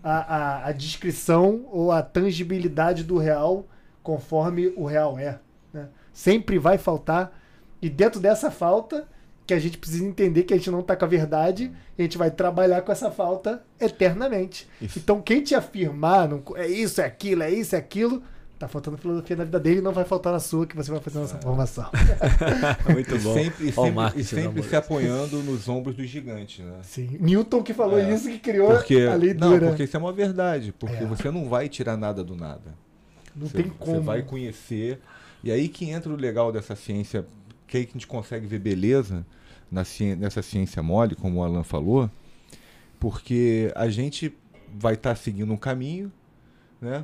[0.03, 3.67] a, a, a descrição ou a tangibilidade do real
[4.03, 5.39] conforme o real é.
[5.71, 5.89] né?
[6.11, 7.39] Sempre vai faltar.
[7.81, 9.07] E dentro dessa falta,
[9.45, 12.17] que a gente precisa entender que a gente não está com a verdade, a gente
[12.17, 14.67] vai trabalhar com essa falta eternamente.
[14.81, 14.99] Isso.
[14.99, 18.23] Então, quem te afirmar, não, é isso, é aquilo, é isso, é aquilo,
[18.61, 20.99] tá faltando filosofia na vida dele e não vai faltar na sua, que você vai
[20.99, 21.89] fazer essa formação.
[22.91, 23.33] Muito bom.
[23.33, 26.79] sempre, e sempre, marketing e sempre se apoiando nos ombros dos gigantes, né?
[26.83, 27.17] Sim.
[27.19, 28.13] Newton que falou É.
[28.13, 29.67] isso, que criou Porque, a lei não, dura.
[29.67, 31.05] porque isso é uma verdade, porque É.
[31.05, 32.73] você não vai tirar nada do nada.
[33.35, 34.01] Não Você, tem você como.
[34.01, 34.99] vai conhecer.
[35.43, 37.25] E aí que entra o legal dessa ciência,
[37.67, 39.25] que aí que a gente consegue ver beleza
[39.71, 42.09] na ciência, nessa ciência mole, como o Alan falou,
[42.99, 44.33] porque a gente
[44.73, 46.11] vai estar seguindo um caminho,
[46.79, 47.03] né?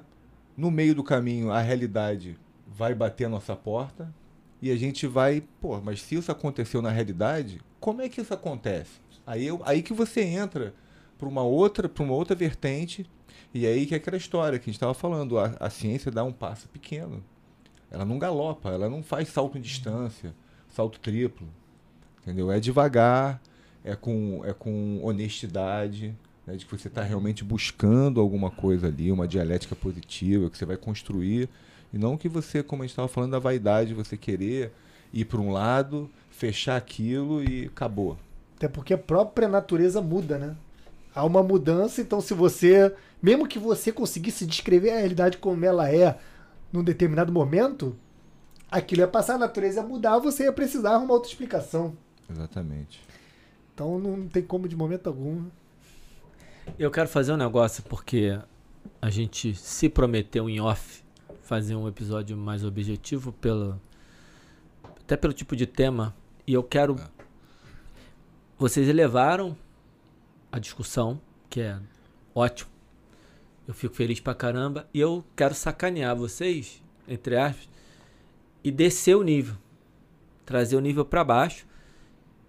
[0.57, 2.35] No meio do caminho, a realidade
[2.67, 4.11] vai bater a nossa porta
[4.59, 8.33] e a gente vai, pô, mas se isso aconteceu na realidade, como é que isso
[8.33, 8.99] acontece?
[9.25, 10.73] Aí, eu, aí que você entra
[11.15, 13.07] para uma outra, para uma outra vertente
[13.53, 16.23] e aí que é aquela história que a gente estava falando, a, a ciência dá
[16.23, 17.23] um passo pequeno.
[17.91, 20.33] Ela não galopa, ela não faz salto em distância,
[20.69, 21.47] salto triplo.
[22.21, 22.51] Entendeu?
[22.51, 23.39] É devagar,
[23.83, 26.15] é com, é com honestidade,
[26.47, 30.65] né, de que você está realmente buscando alguma coisa ali, uma dialética positiva, que você
[30.65, 31.49] vai construir.
[31.93, 34.71] E não que você, como a gente estava falando da vaidade, você querer
[35.13, 38.17] ir para um lado, fechar aquilo e acabou.
[38.55, 40.55] Até porque a própria natureza muda, né?
[41.13, 45.91] Há uma mudança, então se você, mesmo que você conseguisse descrever a realidade como ela
[45.91, 46.17] é
[46.71, 47.95] num determinado momento,
[48.69, 51.97] aquilo ia passar, a natureza ia mudar, você ia precisar arrumar outra explicação.
[52.29, 53.01] Exatamente.
[53.73, 55.45] Então não tem como de momento algum.
[56.77, 58.39] Eu quero fazer um negócio porque
[59.01, 61.03] a gente se prometeu em off
[61.41, 63.81] fazer um episódio mais objetivo pelo
[64.99, 67.07] até pelo tipo de tema e eu quero É.
[68.59, 69.57] vocês elevaram
[70.51, 71.79] a discussão, que é
[72.35, 72.69] ótimo.
[73.67, 77.67] Eu fico feliz pra caramba e eu quero sacanear vocês, entre aspas,
[78.63, 79.55] e descer o nível.
[80.45, 81.65] Trazer o nível pra baixo,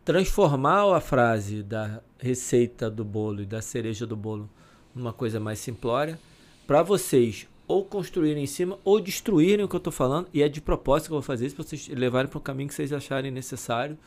[0.09, 4.49] transformar a frase da receita do bolo e da cereja do bolo
[4.94, 6.18] numa coisa mais simplória,
[6.66, 10.49] para vocês ou construírem em cima ou destruírem o que eu tô falando, e é
[10.49, 12.90] de propósito que eu vou fazer isso, pra vocês levarem para o caminho que vocês
[12.90, 13.99] acharem necessário,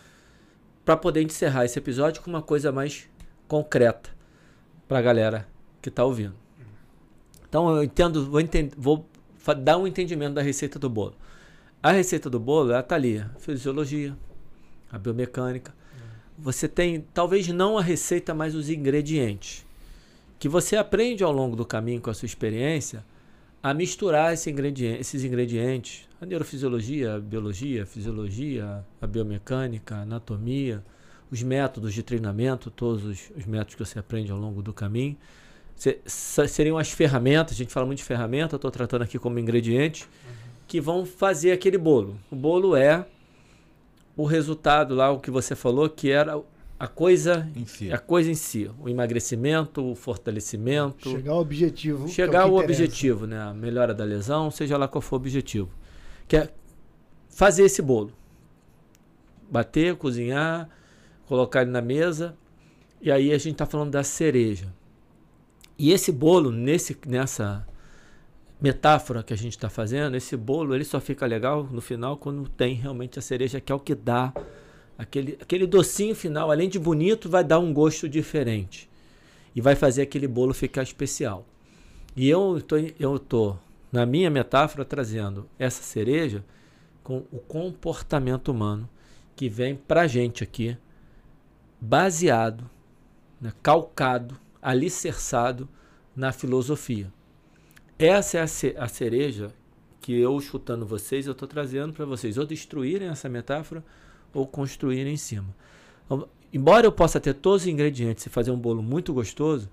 [0.83, 3.07] para poder encerrar esse episódio com uma coisa mais
[3.47, 4.09] concreta
[4.87, 5.47] pra galera
[5.83, 6.33] que tá ouvindo.
[7.47, 9.07] Então eu entendo, vou, enten- vou
[9.59, 11.13] dar um entendimento da receita do bolo.
[11.83, 13.19] A receita do bolo, ela tá ali.
[13.19, 14.17] A fisiologia,
[14.91, 15.79] a biomecânica.
[16.41, 19.63] Você tem, talvez não a receita, mas os ingredientes.
[20.39, 23.05] Que você aprende ao longo do caminho com a sua experiência
[23.61, 26.09] a misturar esse ingrediente, esses ingredientes.
[26.19, 30.83] A neurofisiologia, a biologia, a fisiologia, a biomecânica, a anatomia,
[31.29, 35.15] os métodos de treinamento, todos os, os métodos que você aprende ao longo do caminho.
[35.75, 35.99] Se,
[36.47, 40.31] seriam as ferramentas, a gente fala muito de ferramenta, estou tratando aqui como ingredientes, uhum.
[40.67, 42.17] que vão fazer aquele bolo.
[42.31, 43.05] O bolo é
[44.15, 46.41] o resultado lá, o que você falou, que era
[46.79, 52.07] a coisa em si, a coisa em si, o emagrecimento, o fortalecimento, chegar ao objetivo,
[52.07, 55.69] chegar é ao objetivo, né, a melhora da lesão, seja lá qual for o objetivo,
[56.27, 56.49] que é
[57.29, 58.11] fazer esse bolo,
[59.49, 60.69] bater, cozinhar,
[61.27, 62.35] colocar ele na mesa,
[62.99, 64.73] e aí a gente está falando da cereja.
[65.77, 67.65] E esse bolo nesse nessa
[68.61, 72.47] metáfora que a gente está fazendo, esse bolo ele só fica legal no final quando
[72.47, 74.31] tem realmente a cereja, que é o que dá
[74.97, 78.87] aquele, aquele docinho final, além de bonito, vai dar um gosto diferente
[79.55, 81.45] e vai fazer aquele bolo ficar especial.
[82.15, 83.55] E eu estou, eu tô
[83.91, 86.45] na minha metáfora trazendo essa cereja
[87.03, 88.87] com o comportamento humano
[89.35, 90.77] que vem para gente aqui,
[91.79, 92.69] baseado,
[93.39, 95.67] né, calcado, alicerçado
[96.15, 97.11] na filosofia.
[98.03, 98.41] Essa é
[98.77, 99.53] a cereja
[99.99, 103.83] que eu, escutando vocês, eu estou trazendo para vocês, ou destruírem essa metáfora,
[104.33, 105.55] ou construírem em cima.
[106.51, 109.69] Embora eu possa ter todos os ingredientes e fazer um bolo muito gostoso,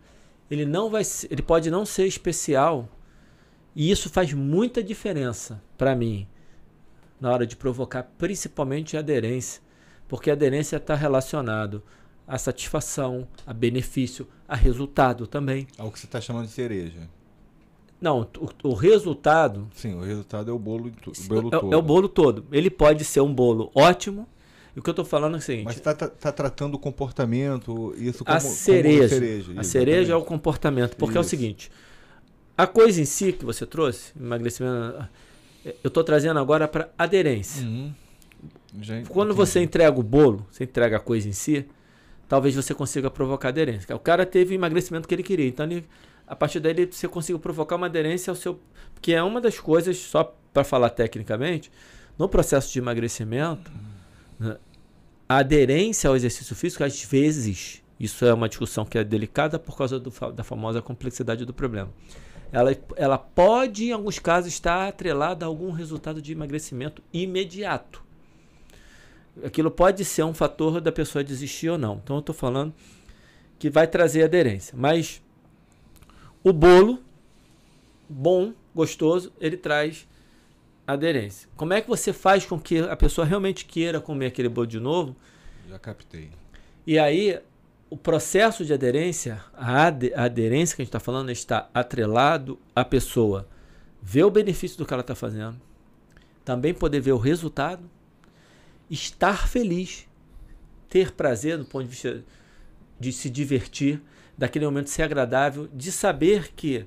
[0.51, 2.87] ele não vai, ele pode não ser especial,
[3.75, 6.29] e isso faz muita diferença para mim
[7.19, 9.63] na hora de provocar principalmente a aderência,
[10.07, 11.83] porque a aderência está relacionado
[12.27, 15.67] à satisfação, a benefício, a resultado também.
[15.79, 17.09] Ao que você está chamando de cereja.
[18.01, 19.69] Não, o, o, resultado.
[19.75, 21.75] Sim, o resultado é o bolo, o bolo é, todo.
[21.75, 22.45] É o bolo todo.
[22.53, 24.27] Ele pode ser um bolo ótimo.
[24.77, 25.65] E o que eu estou falando é o seguinte.
[25.65, 29.09] Mas está tá, tá tratando o comportamento, isso como a cereja.
[29.09, 30.97] Como cereja a cereja é o comportamento.
[30.97, 31.19] Porque isso.
[31.19, 31.71] é o seguinte:
[32.57, 35.09] a coisa em si que você trouxe, emagrecimento,
[35.65, 37.67] eu estou trazendo agora para aderência.
[37.67, 37.93] Uhum.
[39.09, 41.67] Quando você entrega o bolo, você entrega a coisa em si,
[42.29, 43.95] talvez você consiga provocar aderência.
[43.97, 45.49] O cara teve o emagrecimento que ele queria.
[45.49, 45.85] Então ele
[46.29, 48.61] a partir daí você consiga provocar uma aderência ao seu.
[49.01, 51.71] Que é uma das coisas, só para falar tecnicamente,
[52.19, 53.71] no processo de emagrecimento,
[54.39, 54.57] né,
[55.29, 59.77] a aderência ao exercício físico, às vezes, isso é uma discussão que é delicada por
[59.77, 61.91] causa do, da famosa complexidade do problema.
[62.51, 68.03] Ela, ela pode, em alguns casos, estar atrelada a algum resultado de emagrecimento imediato.
[69.45, 72.01] Aquilo pode ser um fator da pessoa desistir ou não.
[72.03, 72.75] Então, eu estou falando
[73.59, 74.75] que vai trazer aderência.
[74.77, 75.23] Mas
[76.49, 77.03] o bolo,
[78.09, 80.09] bom, gostoso, ele traz
[80.87, 81.49] aderência.
[81.57, 84.81] Como é que você faz com que a pessoa realmente queira comer aquele bolo de
[84.81, 85.15] novo?
[85.69, 86.31] Já captei.
[86.87, 87.39] E aí,
[87.91, 93.47] o processo de aderência, a, aderência que a gente está falando, está atrelado à pessoa
[94.01, 95.61] ver o benefício do que ela está fazendo,
[96.45, 97.83] também poder ver o resultado,
[98.89, 100.09] estar feliz,
[100.89, 102.25] ter prazer do ponto de vista
[102.99, 104.01] de se divertir
[104.39, 106.87] daquele momento ser agradável, de saber que,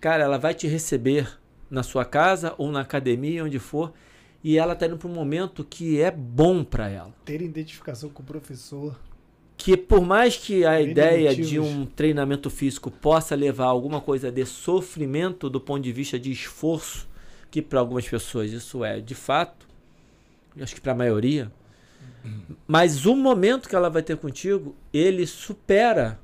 [0.00, 1.38] cara, ela vai te receber
[1.70, 3.92] na sua casa ou na academia, onde for,
[4.42, 7.14] e ela está indo para um momento que é bom para ela.
[7.24, 8.98] Ter identificação com o professor.
[9.56, 14.30] Que por mais que a ideia de um treinamento físico possa levar a alguma coisa
[14.30, 17.08] de sofrimento do ponto de vista de esforço,
[17.50, 19.66] que para algumas pessoas isso é de fato,
[20.56, 21.50] eu acho que para a maioria,
[22.66, 26.20] mas o momento que ela vai ter contigo, ele supera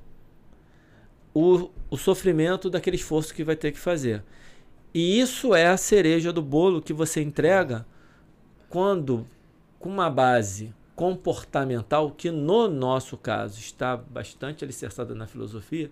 [1.34, 4.22] o, o sofrimento daquele esforço que vai ter que fazer.
[4.94, 7.84] E isso é a cereja do bolo que você entrega
[8.68, 9.26] quando,
[9.80, 15.90] com uma base comportamental, que no nosso caso está bastante alicerçada na filosofia,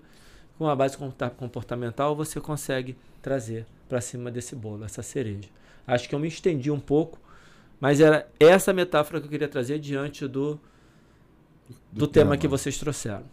[0.56, 0.96] com uma base
[1.36, 5.48] comportamental você consegue trazer para cima desse bolo, essa cereja.
[5.84, 7.18] Acho que eu me estendi um pouco,
[7.80, 10.54] mas era essa metáfora que eu queria trazer diante do,
[11.90, 12.30] do, do tema.
[12.30, 13.24] tema que vocês trouxeram.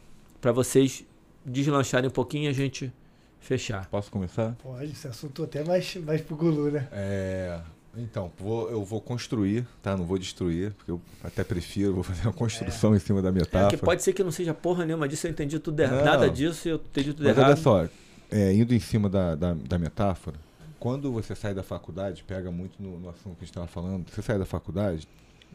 [0.41, 1.06] Para vocês
[1.50, 2.92] deslancharem um pouquinho e a gente
[3.40, 3.88] fechar.
[3.88, 4.56] Posso começar?
[4.62, 6.88] Pode, esse assunto até mais, mais pro Gulu, né?
[6.92, 7.60] É.
[7.98, 9.98] Então, vou, eu vou construir, tá?
[9.98, 12.98] Não vou destruir, porque eu até prefiro, vou fazer uma construção é.
[12.98, 13.74] em cima da metáfora.
[13.74, 16.06] É, que pode ser que não seja porra nenhuma disso, eu entendi tudo errado.
[16.06, 17.48] Nada disso eu entendi tudo Mas errado.
[17.48, 17.90] olha só,
[18.30, 20.38] é, indo em cima da, da, da, metáfora,
[20.80, 24.06] quando você sai da faculdade, pega muito no, no assunto que a gente estava falando,
[24.10, 25.08] você sai da faculdade,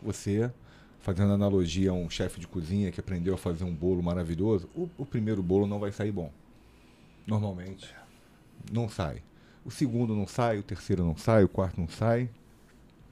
[0.02, 0.50] você
[1.04, 4.88] fazendo analogia a um chefe de cozinha que aprendeu a fazer um bolo maravilhoso, o,
[4.96, 6.32] o primeiro bolo não vai sair bom.
[7.26, 7.94] Normalmente.
[8.72, 9.22] Não sai.
[9.66, 12.30] O segundo não sai, o terceiro não sai, o quarto não sai.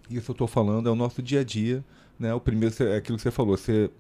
[0.09, 1.85] Isso eu estou falando é o nosso dia a dia,
[2.19, 2.33] né?
[2.33, 3.91] O primeiro é aquilo que você falou, você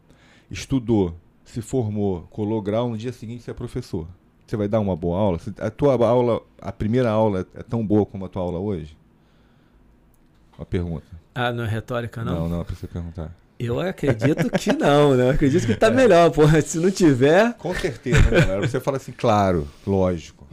[0.50, 4.08] estudou, se formou, colou grau, no dia seguinte você é professor.
[4.46, 5.38] Você vai dar uma boa aula?
[5.58, 8.96] A tua aula, a primeira aula é tão boa como a tua aula hoje?
[10.56, 11.06] Uma pergunta.
[11.34, 12.40] Ah, não é retórica, não?
[12.40, 13.41] Não, não, é pra você perguntar.
[13.64, 15.24] Eu acredito que não, né?
[15.24, 15.90] Eu acredito que tá é.
[15.90, 16.60] melhor, porra.
[16.60, 17.54] Se não tiver.
[17.54, 18.60] Com certeza, né, galera?
[18.60, 20.46] Você fala assim, claro, lógico.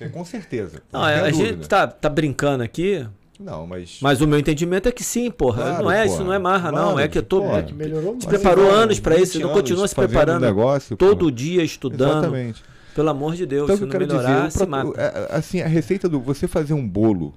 [0.00, 0.82] É, com certeza.
[0.92, 3.06] Não, a gente tá, tá brincando aqui.
[3.38, 4.00] Não, mas.
[4.02, 5.62] Mas o meu entendimento é que sim, porra.
[5.62, 6.14] Claro, não é, porra.
[6.14, 6.98] isso não é marra, claro, não.
[6.98, 7.42] É que eu tô.
[7.42, 11.32] Porra, que melhorou se preparou anos para isso, não continua se preparando negócio, todo porra.
[11.32, 12.24] dia estudando.
[12.24, 12.62] Exatamente.
[12.94, 15.00] Pelo amor de Deus, então, se não eu melhorar, dizer, se mata.
[15.00, 17.32] É, assim, a receita do você fazer um bolo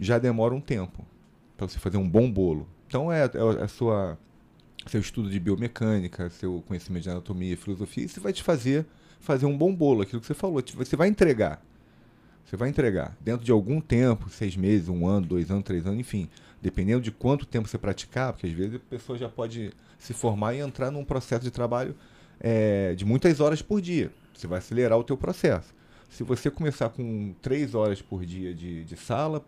[0.00, 1.06] já demora um tempo
[1.56, 2.66] para você fazer um bom bolo.
[2.88, 4.18] Então é, é a sua
[4.86, 8.86] seu estudo de biomecânica, seu conhecimento de anatomia, filosofia, isso vai te fazer
[9.20, 11.62] fazer um bom bolo, aquilo que você falou, você vai entregar.
[12.44, 16.00] Você vai entregar dentro de algum tempo, seis meses, um ano, dois anos, três anos,
[16.00, 16.28] enfim,
[16.60, 20.54] dependendo de quanto tempo você praticar, porque às vezes a pessoa já pode se formar
[20.54, 21.94] e entrar num processo de trabalho
[22.40, 24.10] é, de muitas horas por dia.
[24.34, 25.72] Você vai acelerar o teu processo.
[26.08, 29.44] Se você começar com três horas por dia de, de sala,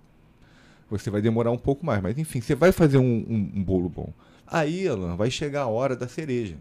[0.88, 2.00] você vai demorar um pouco mais.
[2.00, 4.12] Mas enfim, você vai fazer um, um, um bolo bom.
[4.52, 6.58] Aí, Alan, vai chegar a hora da cereja.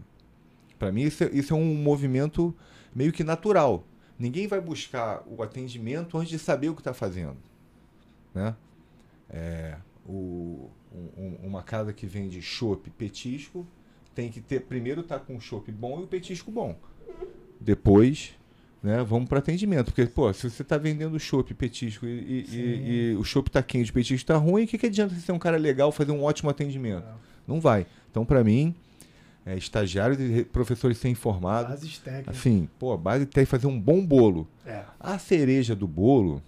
[0.78, 2.56] Para mim, isso é, isso é um movimento
[2.94, 3.84] meio que natural.
[4.18, 7.36] Ninguém vai buscar o atendimento antes de saber o que está fazendo.
[8.34, 8.56] Né?
[9.28, 9.76] É,
[10.06, 10.70] o,
[11.18, 13.66] um, uma casa que vende chopp petisco
[14.14, 16.74] tem que ter primeiro tá com o chopp bom e o petisco bom.
[17.60, 18.32] Depois,
[18.82, 19.92] né, vamos para atendimento.
[19.92, 23.62] Porque, pô, se você está vendendo chopp petisco e, e, e, e o chopp está
[23.62, 26.12] quente, o petisco está ruim, o que, que adianta você ser um cara legal fazer
[26.12, 27.04] um ótimo atendimento?
[27.04, 27.31] Não.
[27.46, 27.86] Não vai.
[28.10, 28.74] Então, para mim,
[29.44, 31.68] é, estagiário de professores sem informado.
[31.68, 32.36] Bases técnicas.
[32.36, 34.46] Assim, pô, a base tem que fazer um bom bolo.
[34.64, 34.84] É.
[35.00, 36.42] A cereja do bolo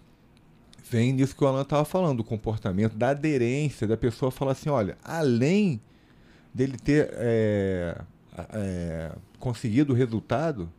[0.88, 4.68] vem nisso que o Alan estava falando, do comportamento, da aderência, da pessoa falar assim,
[4.68, 5.80] olha, além
[6.52, 8.00] dele ter é,
[8.52, 10.70] é, conseguido o resultado,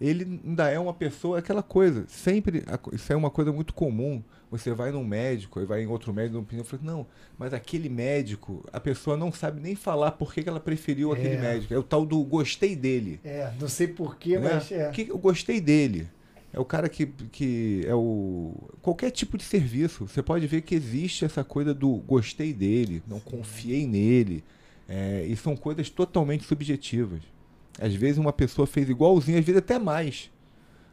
[0.00, 4.22] ele ainda é uma pessoa, aquela coisa, sempre, isso é uma coisa muito comum.
[4.50, 8.64] Você vai num médico e vai em outro médico, opinião, fala, não, mas aquele médico,
[8.72, 11.18] a pessoa não sabe nem falar por que, que ela preferiu é.
[11.18, 11.74] aquele médico.
[11.74, 13.20] É o tal do gostei dele.
[13.24, 14.54] É, não sei porquê, né?
[14.54, 14.90] mas é.
[14.90, 16.08] Que, eu gostei dele.
[16.52, 18.54] É o cara que, que é o.
[18.80, 20.06] Qualquer tipo de serviço.
[20.06, 23.24] Você pode ver que existe essa coisa do gostei dele, não Sim.
[23.24, 24.44] confiei nele.
[24.88, 27.22] É, e são coisas totalmente subjetivas.
[27.80, 30.30] Às vezes uma pessoa fez igualzinho, às vezes até mais.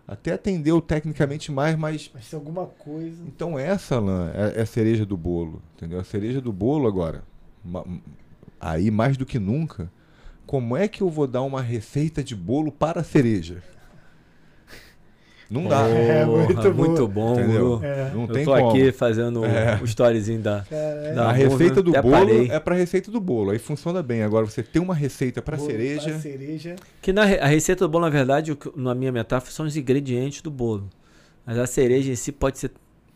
[0.07, 2.11] Até atendeu tecnicamente mais, mas.
[2.13, 3.23] Mas se alguma coisa.
[3.25, 5.61] Então essa, Alain, é, é a cereja do bolo.
[5.75, 5.99] Entendeu?
[5.99, 7.23] A cereja do bolo agora.
[8.59, 9.91] Aí, mais do que nunca,
[10.45, 13.63] como é que eu vou dar uma receita de bolo para a cereja?
[15.51, 15.85] Não dá.
[15.89, 17.81] É, muito, muito bom, entendeu?
[17.83, 18.09] É.
[18.13, 18.69] Não tem Eu tô como.
[18.69, 19.77] aqui fazendo é.
[19.81, 21.13] o storyzinho da, é.
[21.13, 22.49] da A receita do bolo parei.
[22.49, 23.51] é para receita do bolo.
[23.51, 24.23] Aí funciona bem.
[24.23, 26.17] Agora você tem uma receita para cereja.
[26.19, 26.77] cereja.
[27.01, 30.49] Que na, a receita do bolo, na verdade, na minha metáfora, são os ingredientes do
[30.49, 30.87] bolo.
[31.45, 32.71] Mas a cereja em si pode ser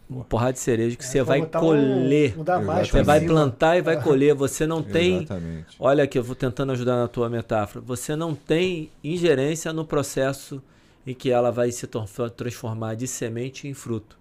[0.10, 2.36] uma porrada de cereja que é, você vai colher.
[2.38, 2.44] Um,
[2.84, 4.36] você vai plantar e vai colher.
[4.36, 5.20] Você não tem.
[5.20, 5.78] Exatamente.
[5.80, 7.82] Olha aqui, eu vou tentando ajudar na tua metáfora.
[7.88, 10.62] Você não tem ingerência no processo
[11.06, 11.88] e que ela vai se
[12.36, 14.18] transformar de semente em fruto.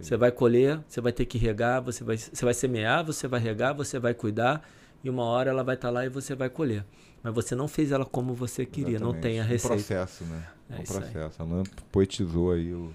[0.00, 3.40] Você vai colher, você vai ter que regar, você vai, você vai semear, você vai
[3.40, 4.68] regar, você vai cuidar
[5.02, 6.84] e uma hora ela vai estar tá lá e você vai colher.
[7.22, 9.14] Mas você não fez ela como você queria, Exatamente.
[9.14, 9.74] não tem a receita.
[9.74, 10.46] Um processo, né?
[10.70, 11.42] É um processo.
[11.42, 11.48] Aí.
[11.48, 12.92] A Alain poetizou aí o,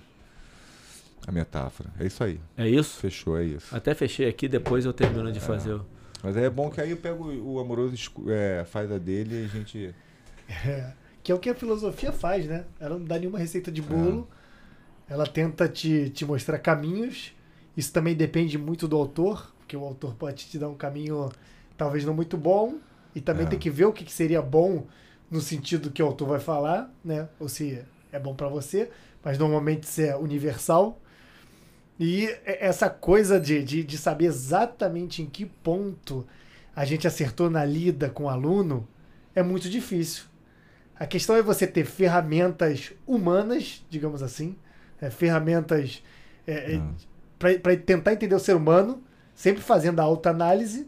[1.26, 1.89] a metáfora.
[2.00, 2.39] É isso aí.
[2.56, 2.98] É isso?
[2.98, 3.76] Fechou, é isso.
[3.76, 5.41] Até fechei aqui, depois eu termino de é.
[5.41, 5.86] fazer o...
[6.22, 7.96] Mas é bom que aí eu pego o amoroso,
[8.30, 9.96] é, faz a dele e a gente...
[10.65, 11.03] É.
[11.24, 12.66] Que é o que a filosofia faz, né?
[12.80, 14.28] Ela não dá nenhuma receita de bolo.
[15.10, 15.14] É.
[15.14, 17.34] Ela tenta te, te mostrar caminhos.
[17.76, 21.32] Isso também depende muito do autor, porque o autor pode te dar um caminho
[21.78, 22.78] talvez não muito bom.
[23.16, 23.50] E também é.
[23.50, 24.86] tem que ver o que, que seria bom
[25.32, 27.30] no sentido que o autor vai falar, né?
[27.40, 27.82] Ou se
[28.12, 28.90] é bom para você.
[29.24, 31.00] Mas normalmente isso é universal.
[32.00, 36.28] E essa coisa de, de, de saber exatamente em que ponto
[36.76, 38.88] a gente acertou na lida com o aluno
[39.36, 40.26] é muito difícil.
[41.00, 44.56] A questão é você ter ferramentas humanas, digamos assim,
[45.02, 46.04] é, ferramentas
[46.48, 47.60] é, é ah.
[47.62, 49.02] para tentar entender o ser humano,
[49.36, 50.88] sempre fazendo a autoanálise,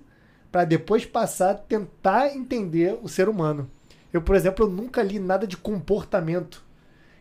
[0.51, 3.69] para depois passar a tentar entender o ser humano.
[4.13, 6.63] Eu, por exemplo, eu nunca li nada de comportamento.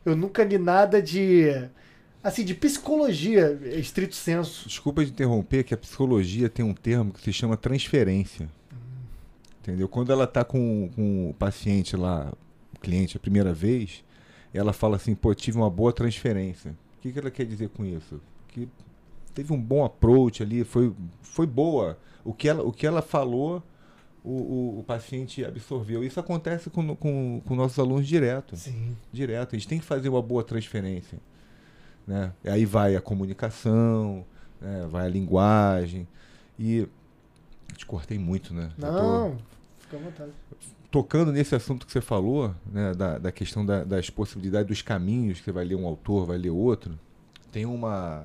[0.05, 1.49] Eu nunca li nada de
[2.23, 4.69] assim de psicologia, estrito senso.
[4.69, 8.49] Desculpa de interromper, que a psicologia tem um termo que se chama transferência.
[8.73, 8.77] Hum.
[9.61, 9.89] Entendeu?
[9.89, 12.33] Quando ela está com, com o paciente lá
[12.85, 14.05] cliente a primeira vez,
[14.53, 16.73] ela fala assim, pô, tive uma boa transferência.
[16.99, 18.21] O que, que ela quer dizer com isso?
[18.49, 18.69] Que
[19.35, 21.99] teve um bom approach ali, foi, foi boa.
[22.25, 23.63] O que ela, o que ela falou,
[24.23, 26.03] o, o, o paciente absorveu.
[26.05, 28.57] Isso acontece com, com, com nossos alunos direto.
[28.57, 28.97] Sim.
[29.13, 29.55] Direto.
[29.55, 31.19] A gente tem que fazer uma boa transferência.
[32.07, 32.33] Né?
[32.45, 34.25] E aí vai a comunicação,
[34.61, 34.87] né?
[34.91, 36.07] vai a linguagem.
[36.59, 36.87] E.
[37.77, 38.71] Te cortei muito, né?
[38.79, 39.39] Eu tô- Não,
[39.81, 40.31] fica à vontade.
[40.95, 45.39] Tocando nesse assunto que você falou, né, da, da questão da- das possibilidades, dos caminhos,
[45.41, 46.97] que você vai ler um autor, vai ler outro,
[47.51, 48.25] tem uma,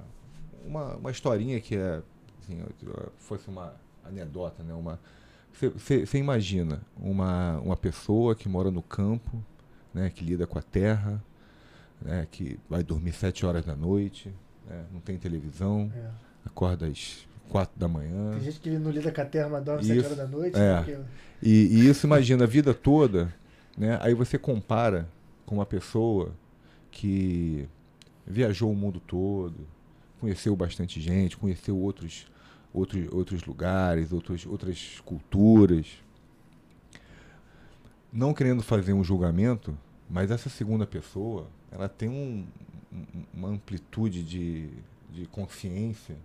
[0.63, 1.99] uma, uma historinha que é,
[2.39, 2.61] assim,
[3.17, 3.73] fosse uma
[4.05, 4.99] anedota, né, uma,
[5.51, 9.43] você imagina uma, uma pessoa que mora no campo,
[9.91, 11.23] né, que lida com a terra,
[11.99, 14.31] né, que vai dormir sete horas da noite,
[14.67, 16.07] né, não tem televisão, É.
[16.45, 18.31] acorda às quatro da manhã.
[18.31, 20.05] Tem gente que não lida com a terra, mas dorme 7 Isso.
[20.05, 20.57] horas da noite.
[20.57, 20.77] É.
[20.77, 20.97] porque-
[21.41, 23.33] E, e isso imagina a vida toda,
[23.77, 23.97] né?
[24.01, 25.07] Aí você compara
[25.45, 26.31] com uma pessoa
[26.91, 27.67] que
[28.25, 29.55] viajou o mundo todo,
[30.19, 32.27] conheceu bastante gente, conheceu outros,
[32.73, 35.87] outros, outros lugares, outros, outras culturas.
[38.11, 39.77] Não querendo fazer um julgamento,
[40.09, 42.45] mas essa segunda pessoa, ela tem um-
[43.33, 44.69] uma amplitude de,
[45.11, 46.15] de consciência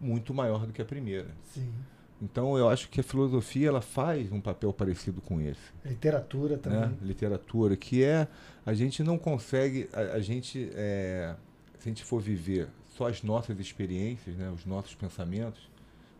[0.00, 1.28] muito maior do que a primeira.
[1.42, 1.72] Sim.
[2.20, 6.80] Então eu acho que a filosofia ela faz um papel parecido com esse, Literatura também.
[6.80, 6.92] né?
[7.02, 8.28] Literatura, que é
[8.64, 11.34] a gente não consegue, a, a gente é,
[11.78, 15.68] se a gente for viver só as nossas experiências, né, os nossos pensamentos,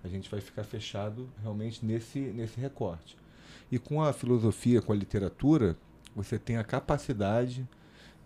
[0.02, 3.16] a gente vai ficar fechado realmente nesse nesse recorte.
[3.70, 5.76] E com a filosofia, com a literatura,
[6.14, 7.66] você tem a capacidade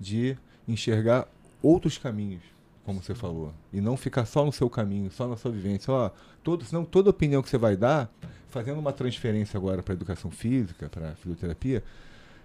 [0.01, 0.37] de
[0.67, 1.29] enxergar
[1.63, 2.43] outros caminhos,
[2.89, 5.93] como você falou, e não ficar só no seu caminho, só na sua vivência.
[5.93, 6.11] Ó,
[6.43, 8.11] todo, senão toda opinião que você vai dar,
[8.49, 11.85] fazendo uma transferência agora para a educação física, para a fisioterapia,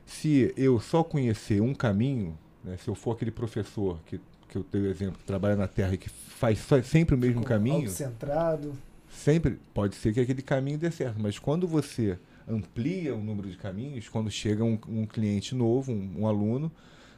[0.06, 4.20] se eu só conhecer um caminho, né, se eu for aquele professor que,
[4.50, 7.18] que eu dei o exemplo, que trabalha na Terra e que faz só- sempre o
[7.18, 8.74] mesmo Com caminho, Autocentrado.
[9.10, 13.56] sempre pode ser que aquele caminho dê certo, mas quando você amplia o número de
[13.56, 16.70] caminhos, quando chega um, um cliente novo, um, um aluno,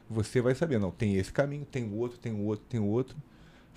[0.09, 2.85] você vai saber, não, tem esse caminho, tem o outro, tem o outro, tem o
[2.85, 3.15] outro.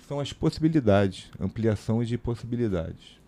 [0.07, 3.19] São as possibilidades, ampliação de possibilidades.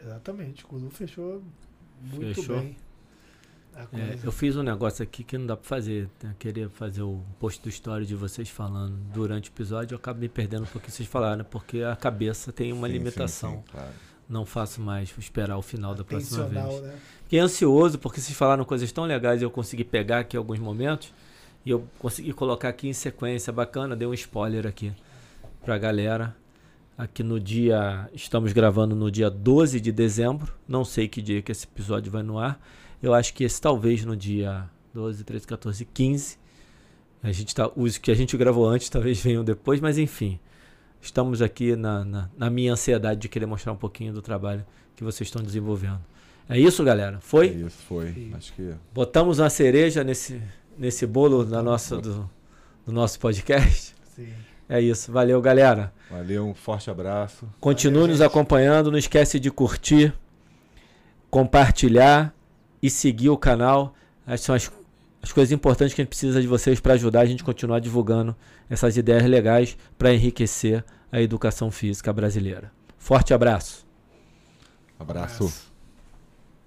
[0.00, 0.64] Exatamente.
[0.70, 1.42] O fechou
[2.02, 2.58] muito Fechou.
[2.58, 2.76] bem.
[3.74, 6.08] A É, eu fiz um negócio aqui que não dá pra fazer.
[6.22, 6.30] né?
[6.30, 9.94] Eu queria fazer o post do story de vocês falando durante o episódio.
[9.94, 11.46] Eu acabo me perdendo porque vocês falaram, né?
[11.48, 13.52] porque a cabeça tem uma Sim, sim, limitação.
[13.56, 13.92] sim, claro.
[14.28, 16.80] Não faço mais esperar o final da próxima vez.
[16.82, 16.98] né?
[17.24, 21.12] Fiquei ansioso porque vocês falaram coisas tão legais e eu consegui pegar aqui alguns momentos.
[21.64, 23.94] E eu consegui colocar aqui em sequência bacana.
[23.94, 24.92] Dei um spoiler aqui
[25.64, 26.36] pra galera.
[26.98, 28.08] Aqui no dia.
[28.12, 30.54] Estamos gravando no dia 12 de dezembro.
[30.66, 32.60] Não sei que dia que esse episódio vai no ar.
[33.02, 36.38] Eu acho que esse talvez no dia 12, 13, 14, 15.
[37.22, 40.38] A gente tá, os que a gente gravou antes talvez venham depois, mas enfim.
[41.00, 45.02] Estamos aqui na, na, na minha ansiedade de querer mostrar um pouquinho do trabalho que
[45.02, 46.00] vocês estão desenvolvendo.
[46.48, 47.18] É isso, galera?
[47.20, 47.48] Foi?
[47.48, 48.12] É isso, foi.
[48.12, 48.32] Sim.
[48.34, 50.40] Acho que Botamos uma cereja nesse,
[50.78, 52.28] nesse bolo da nossa, do,
[52.86, 53.94] do nosso podcast.
[54.14, 54.32] Sim.
[54.68, 55.12] É isso.
[55.12, 55.92] Valeu, galera.
[56.10, 57.46] valeu, um forte abraço.
[57.60, 58.26] Continue Valeu, nos gente.
[58.26, 58.90] acompanhando.
[58.90, 60.14] Não esquece de curtir,
[61.30, 62.34] compartilhar
[62.82, 63.94] e seguir o canal.
[64.26, 64.72] Essas são as,
[65.22, 67.80] as coisas importantes que a gente precisa de vocês para ajudar a gente a continuar
[67.80, 68.34] divulgando
[68.70, 72.72] essas ideias legais para enriquecer a educação física brasileira.
[72.96, 73.86] Forte abraço.
[74.98, 75.44] Abraço.
[75.44, 75.71] Abraço.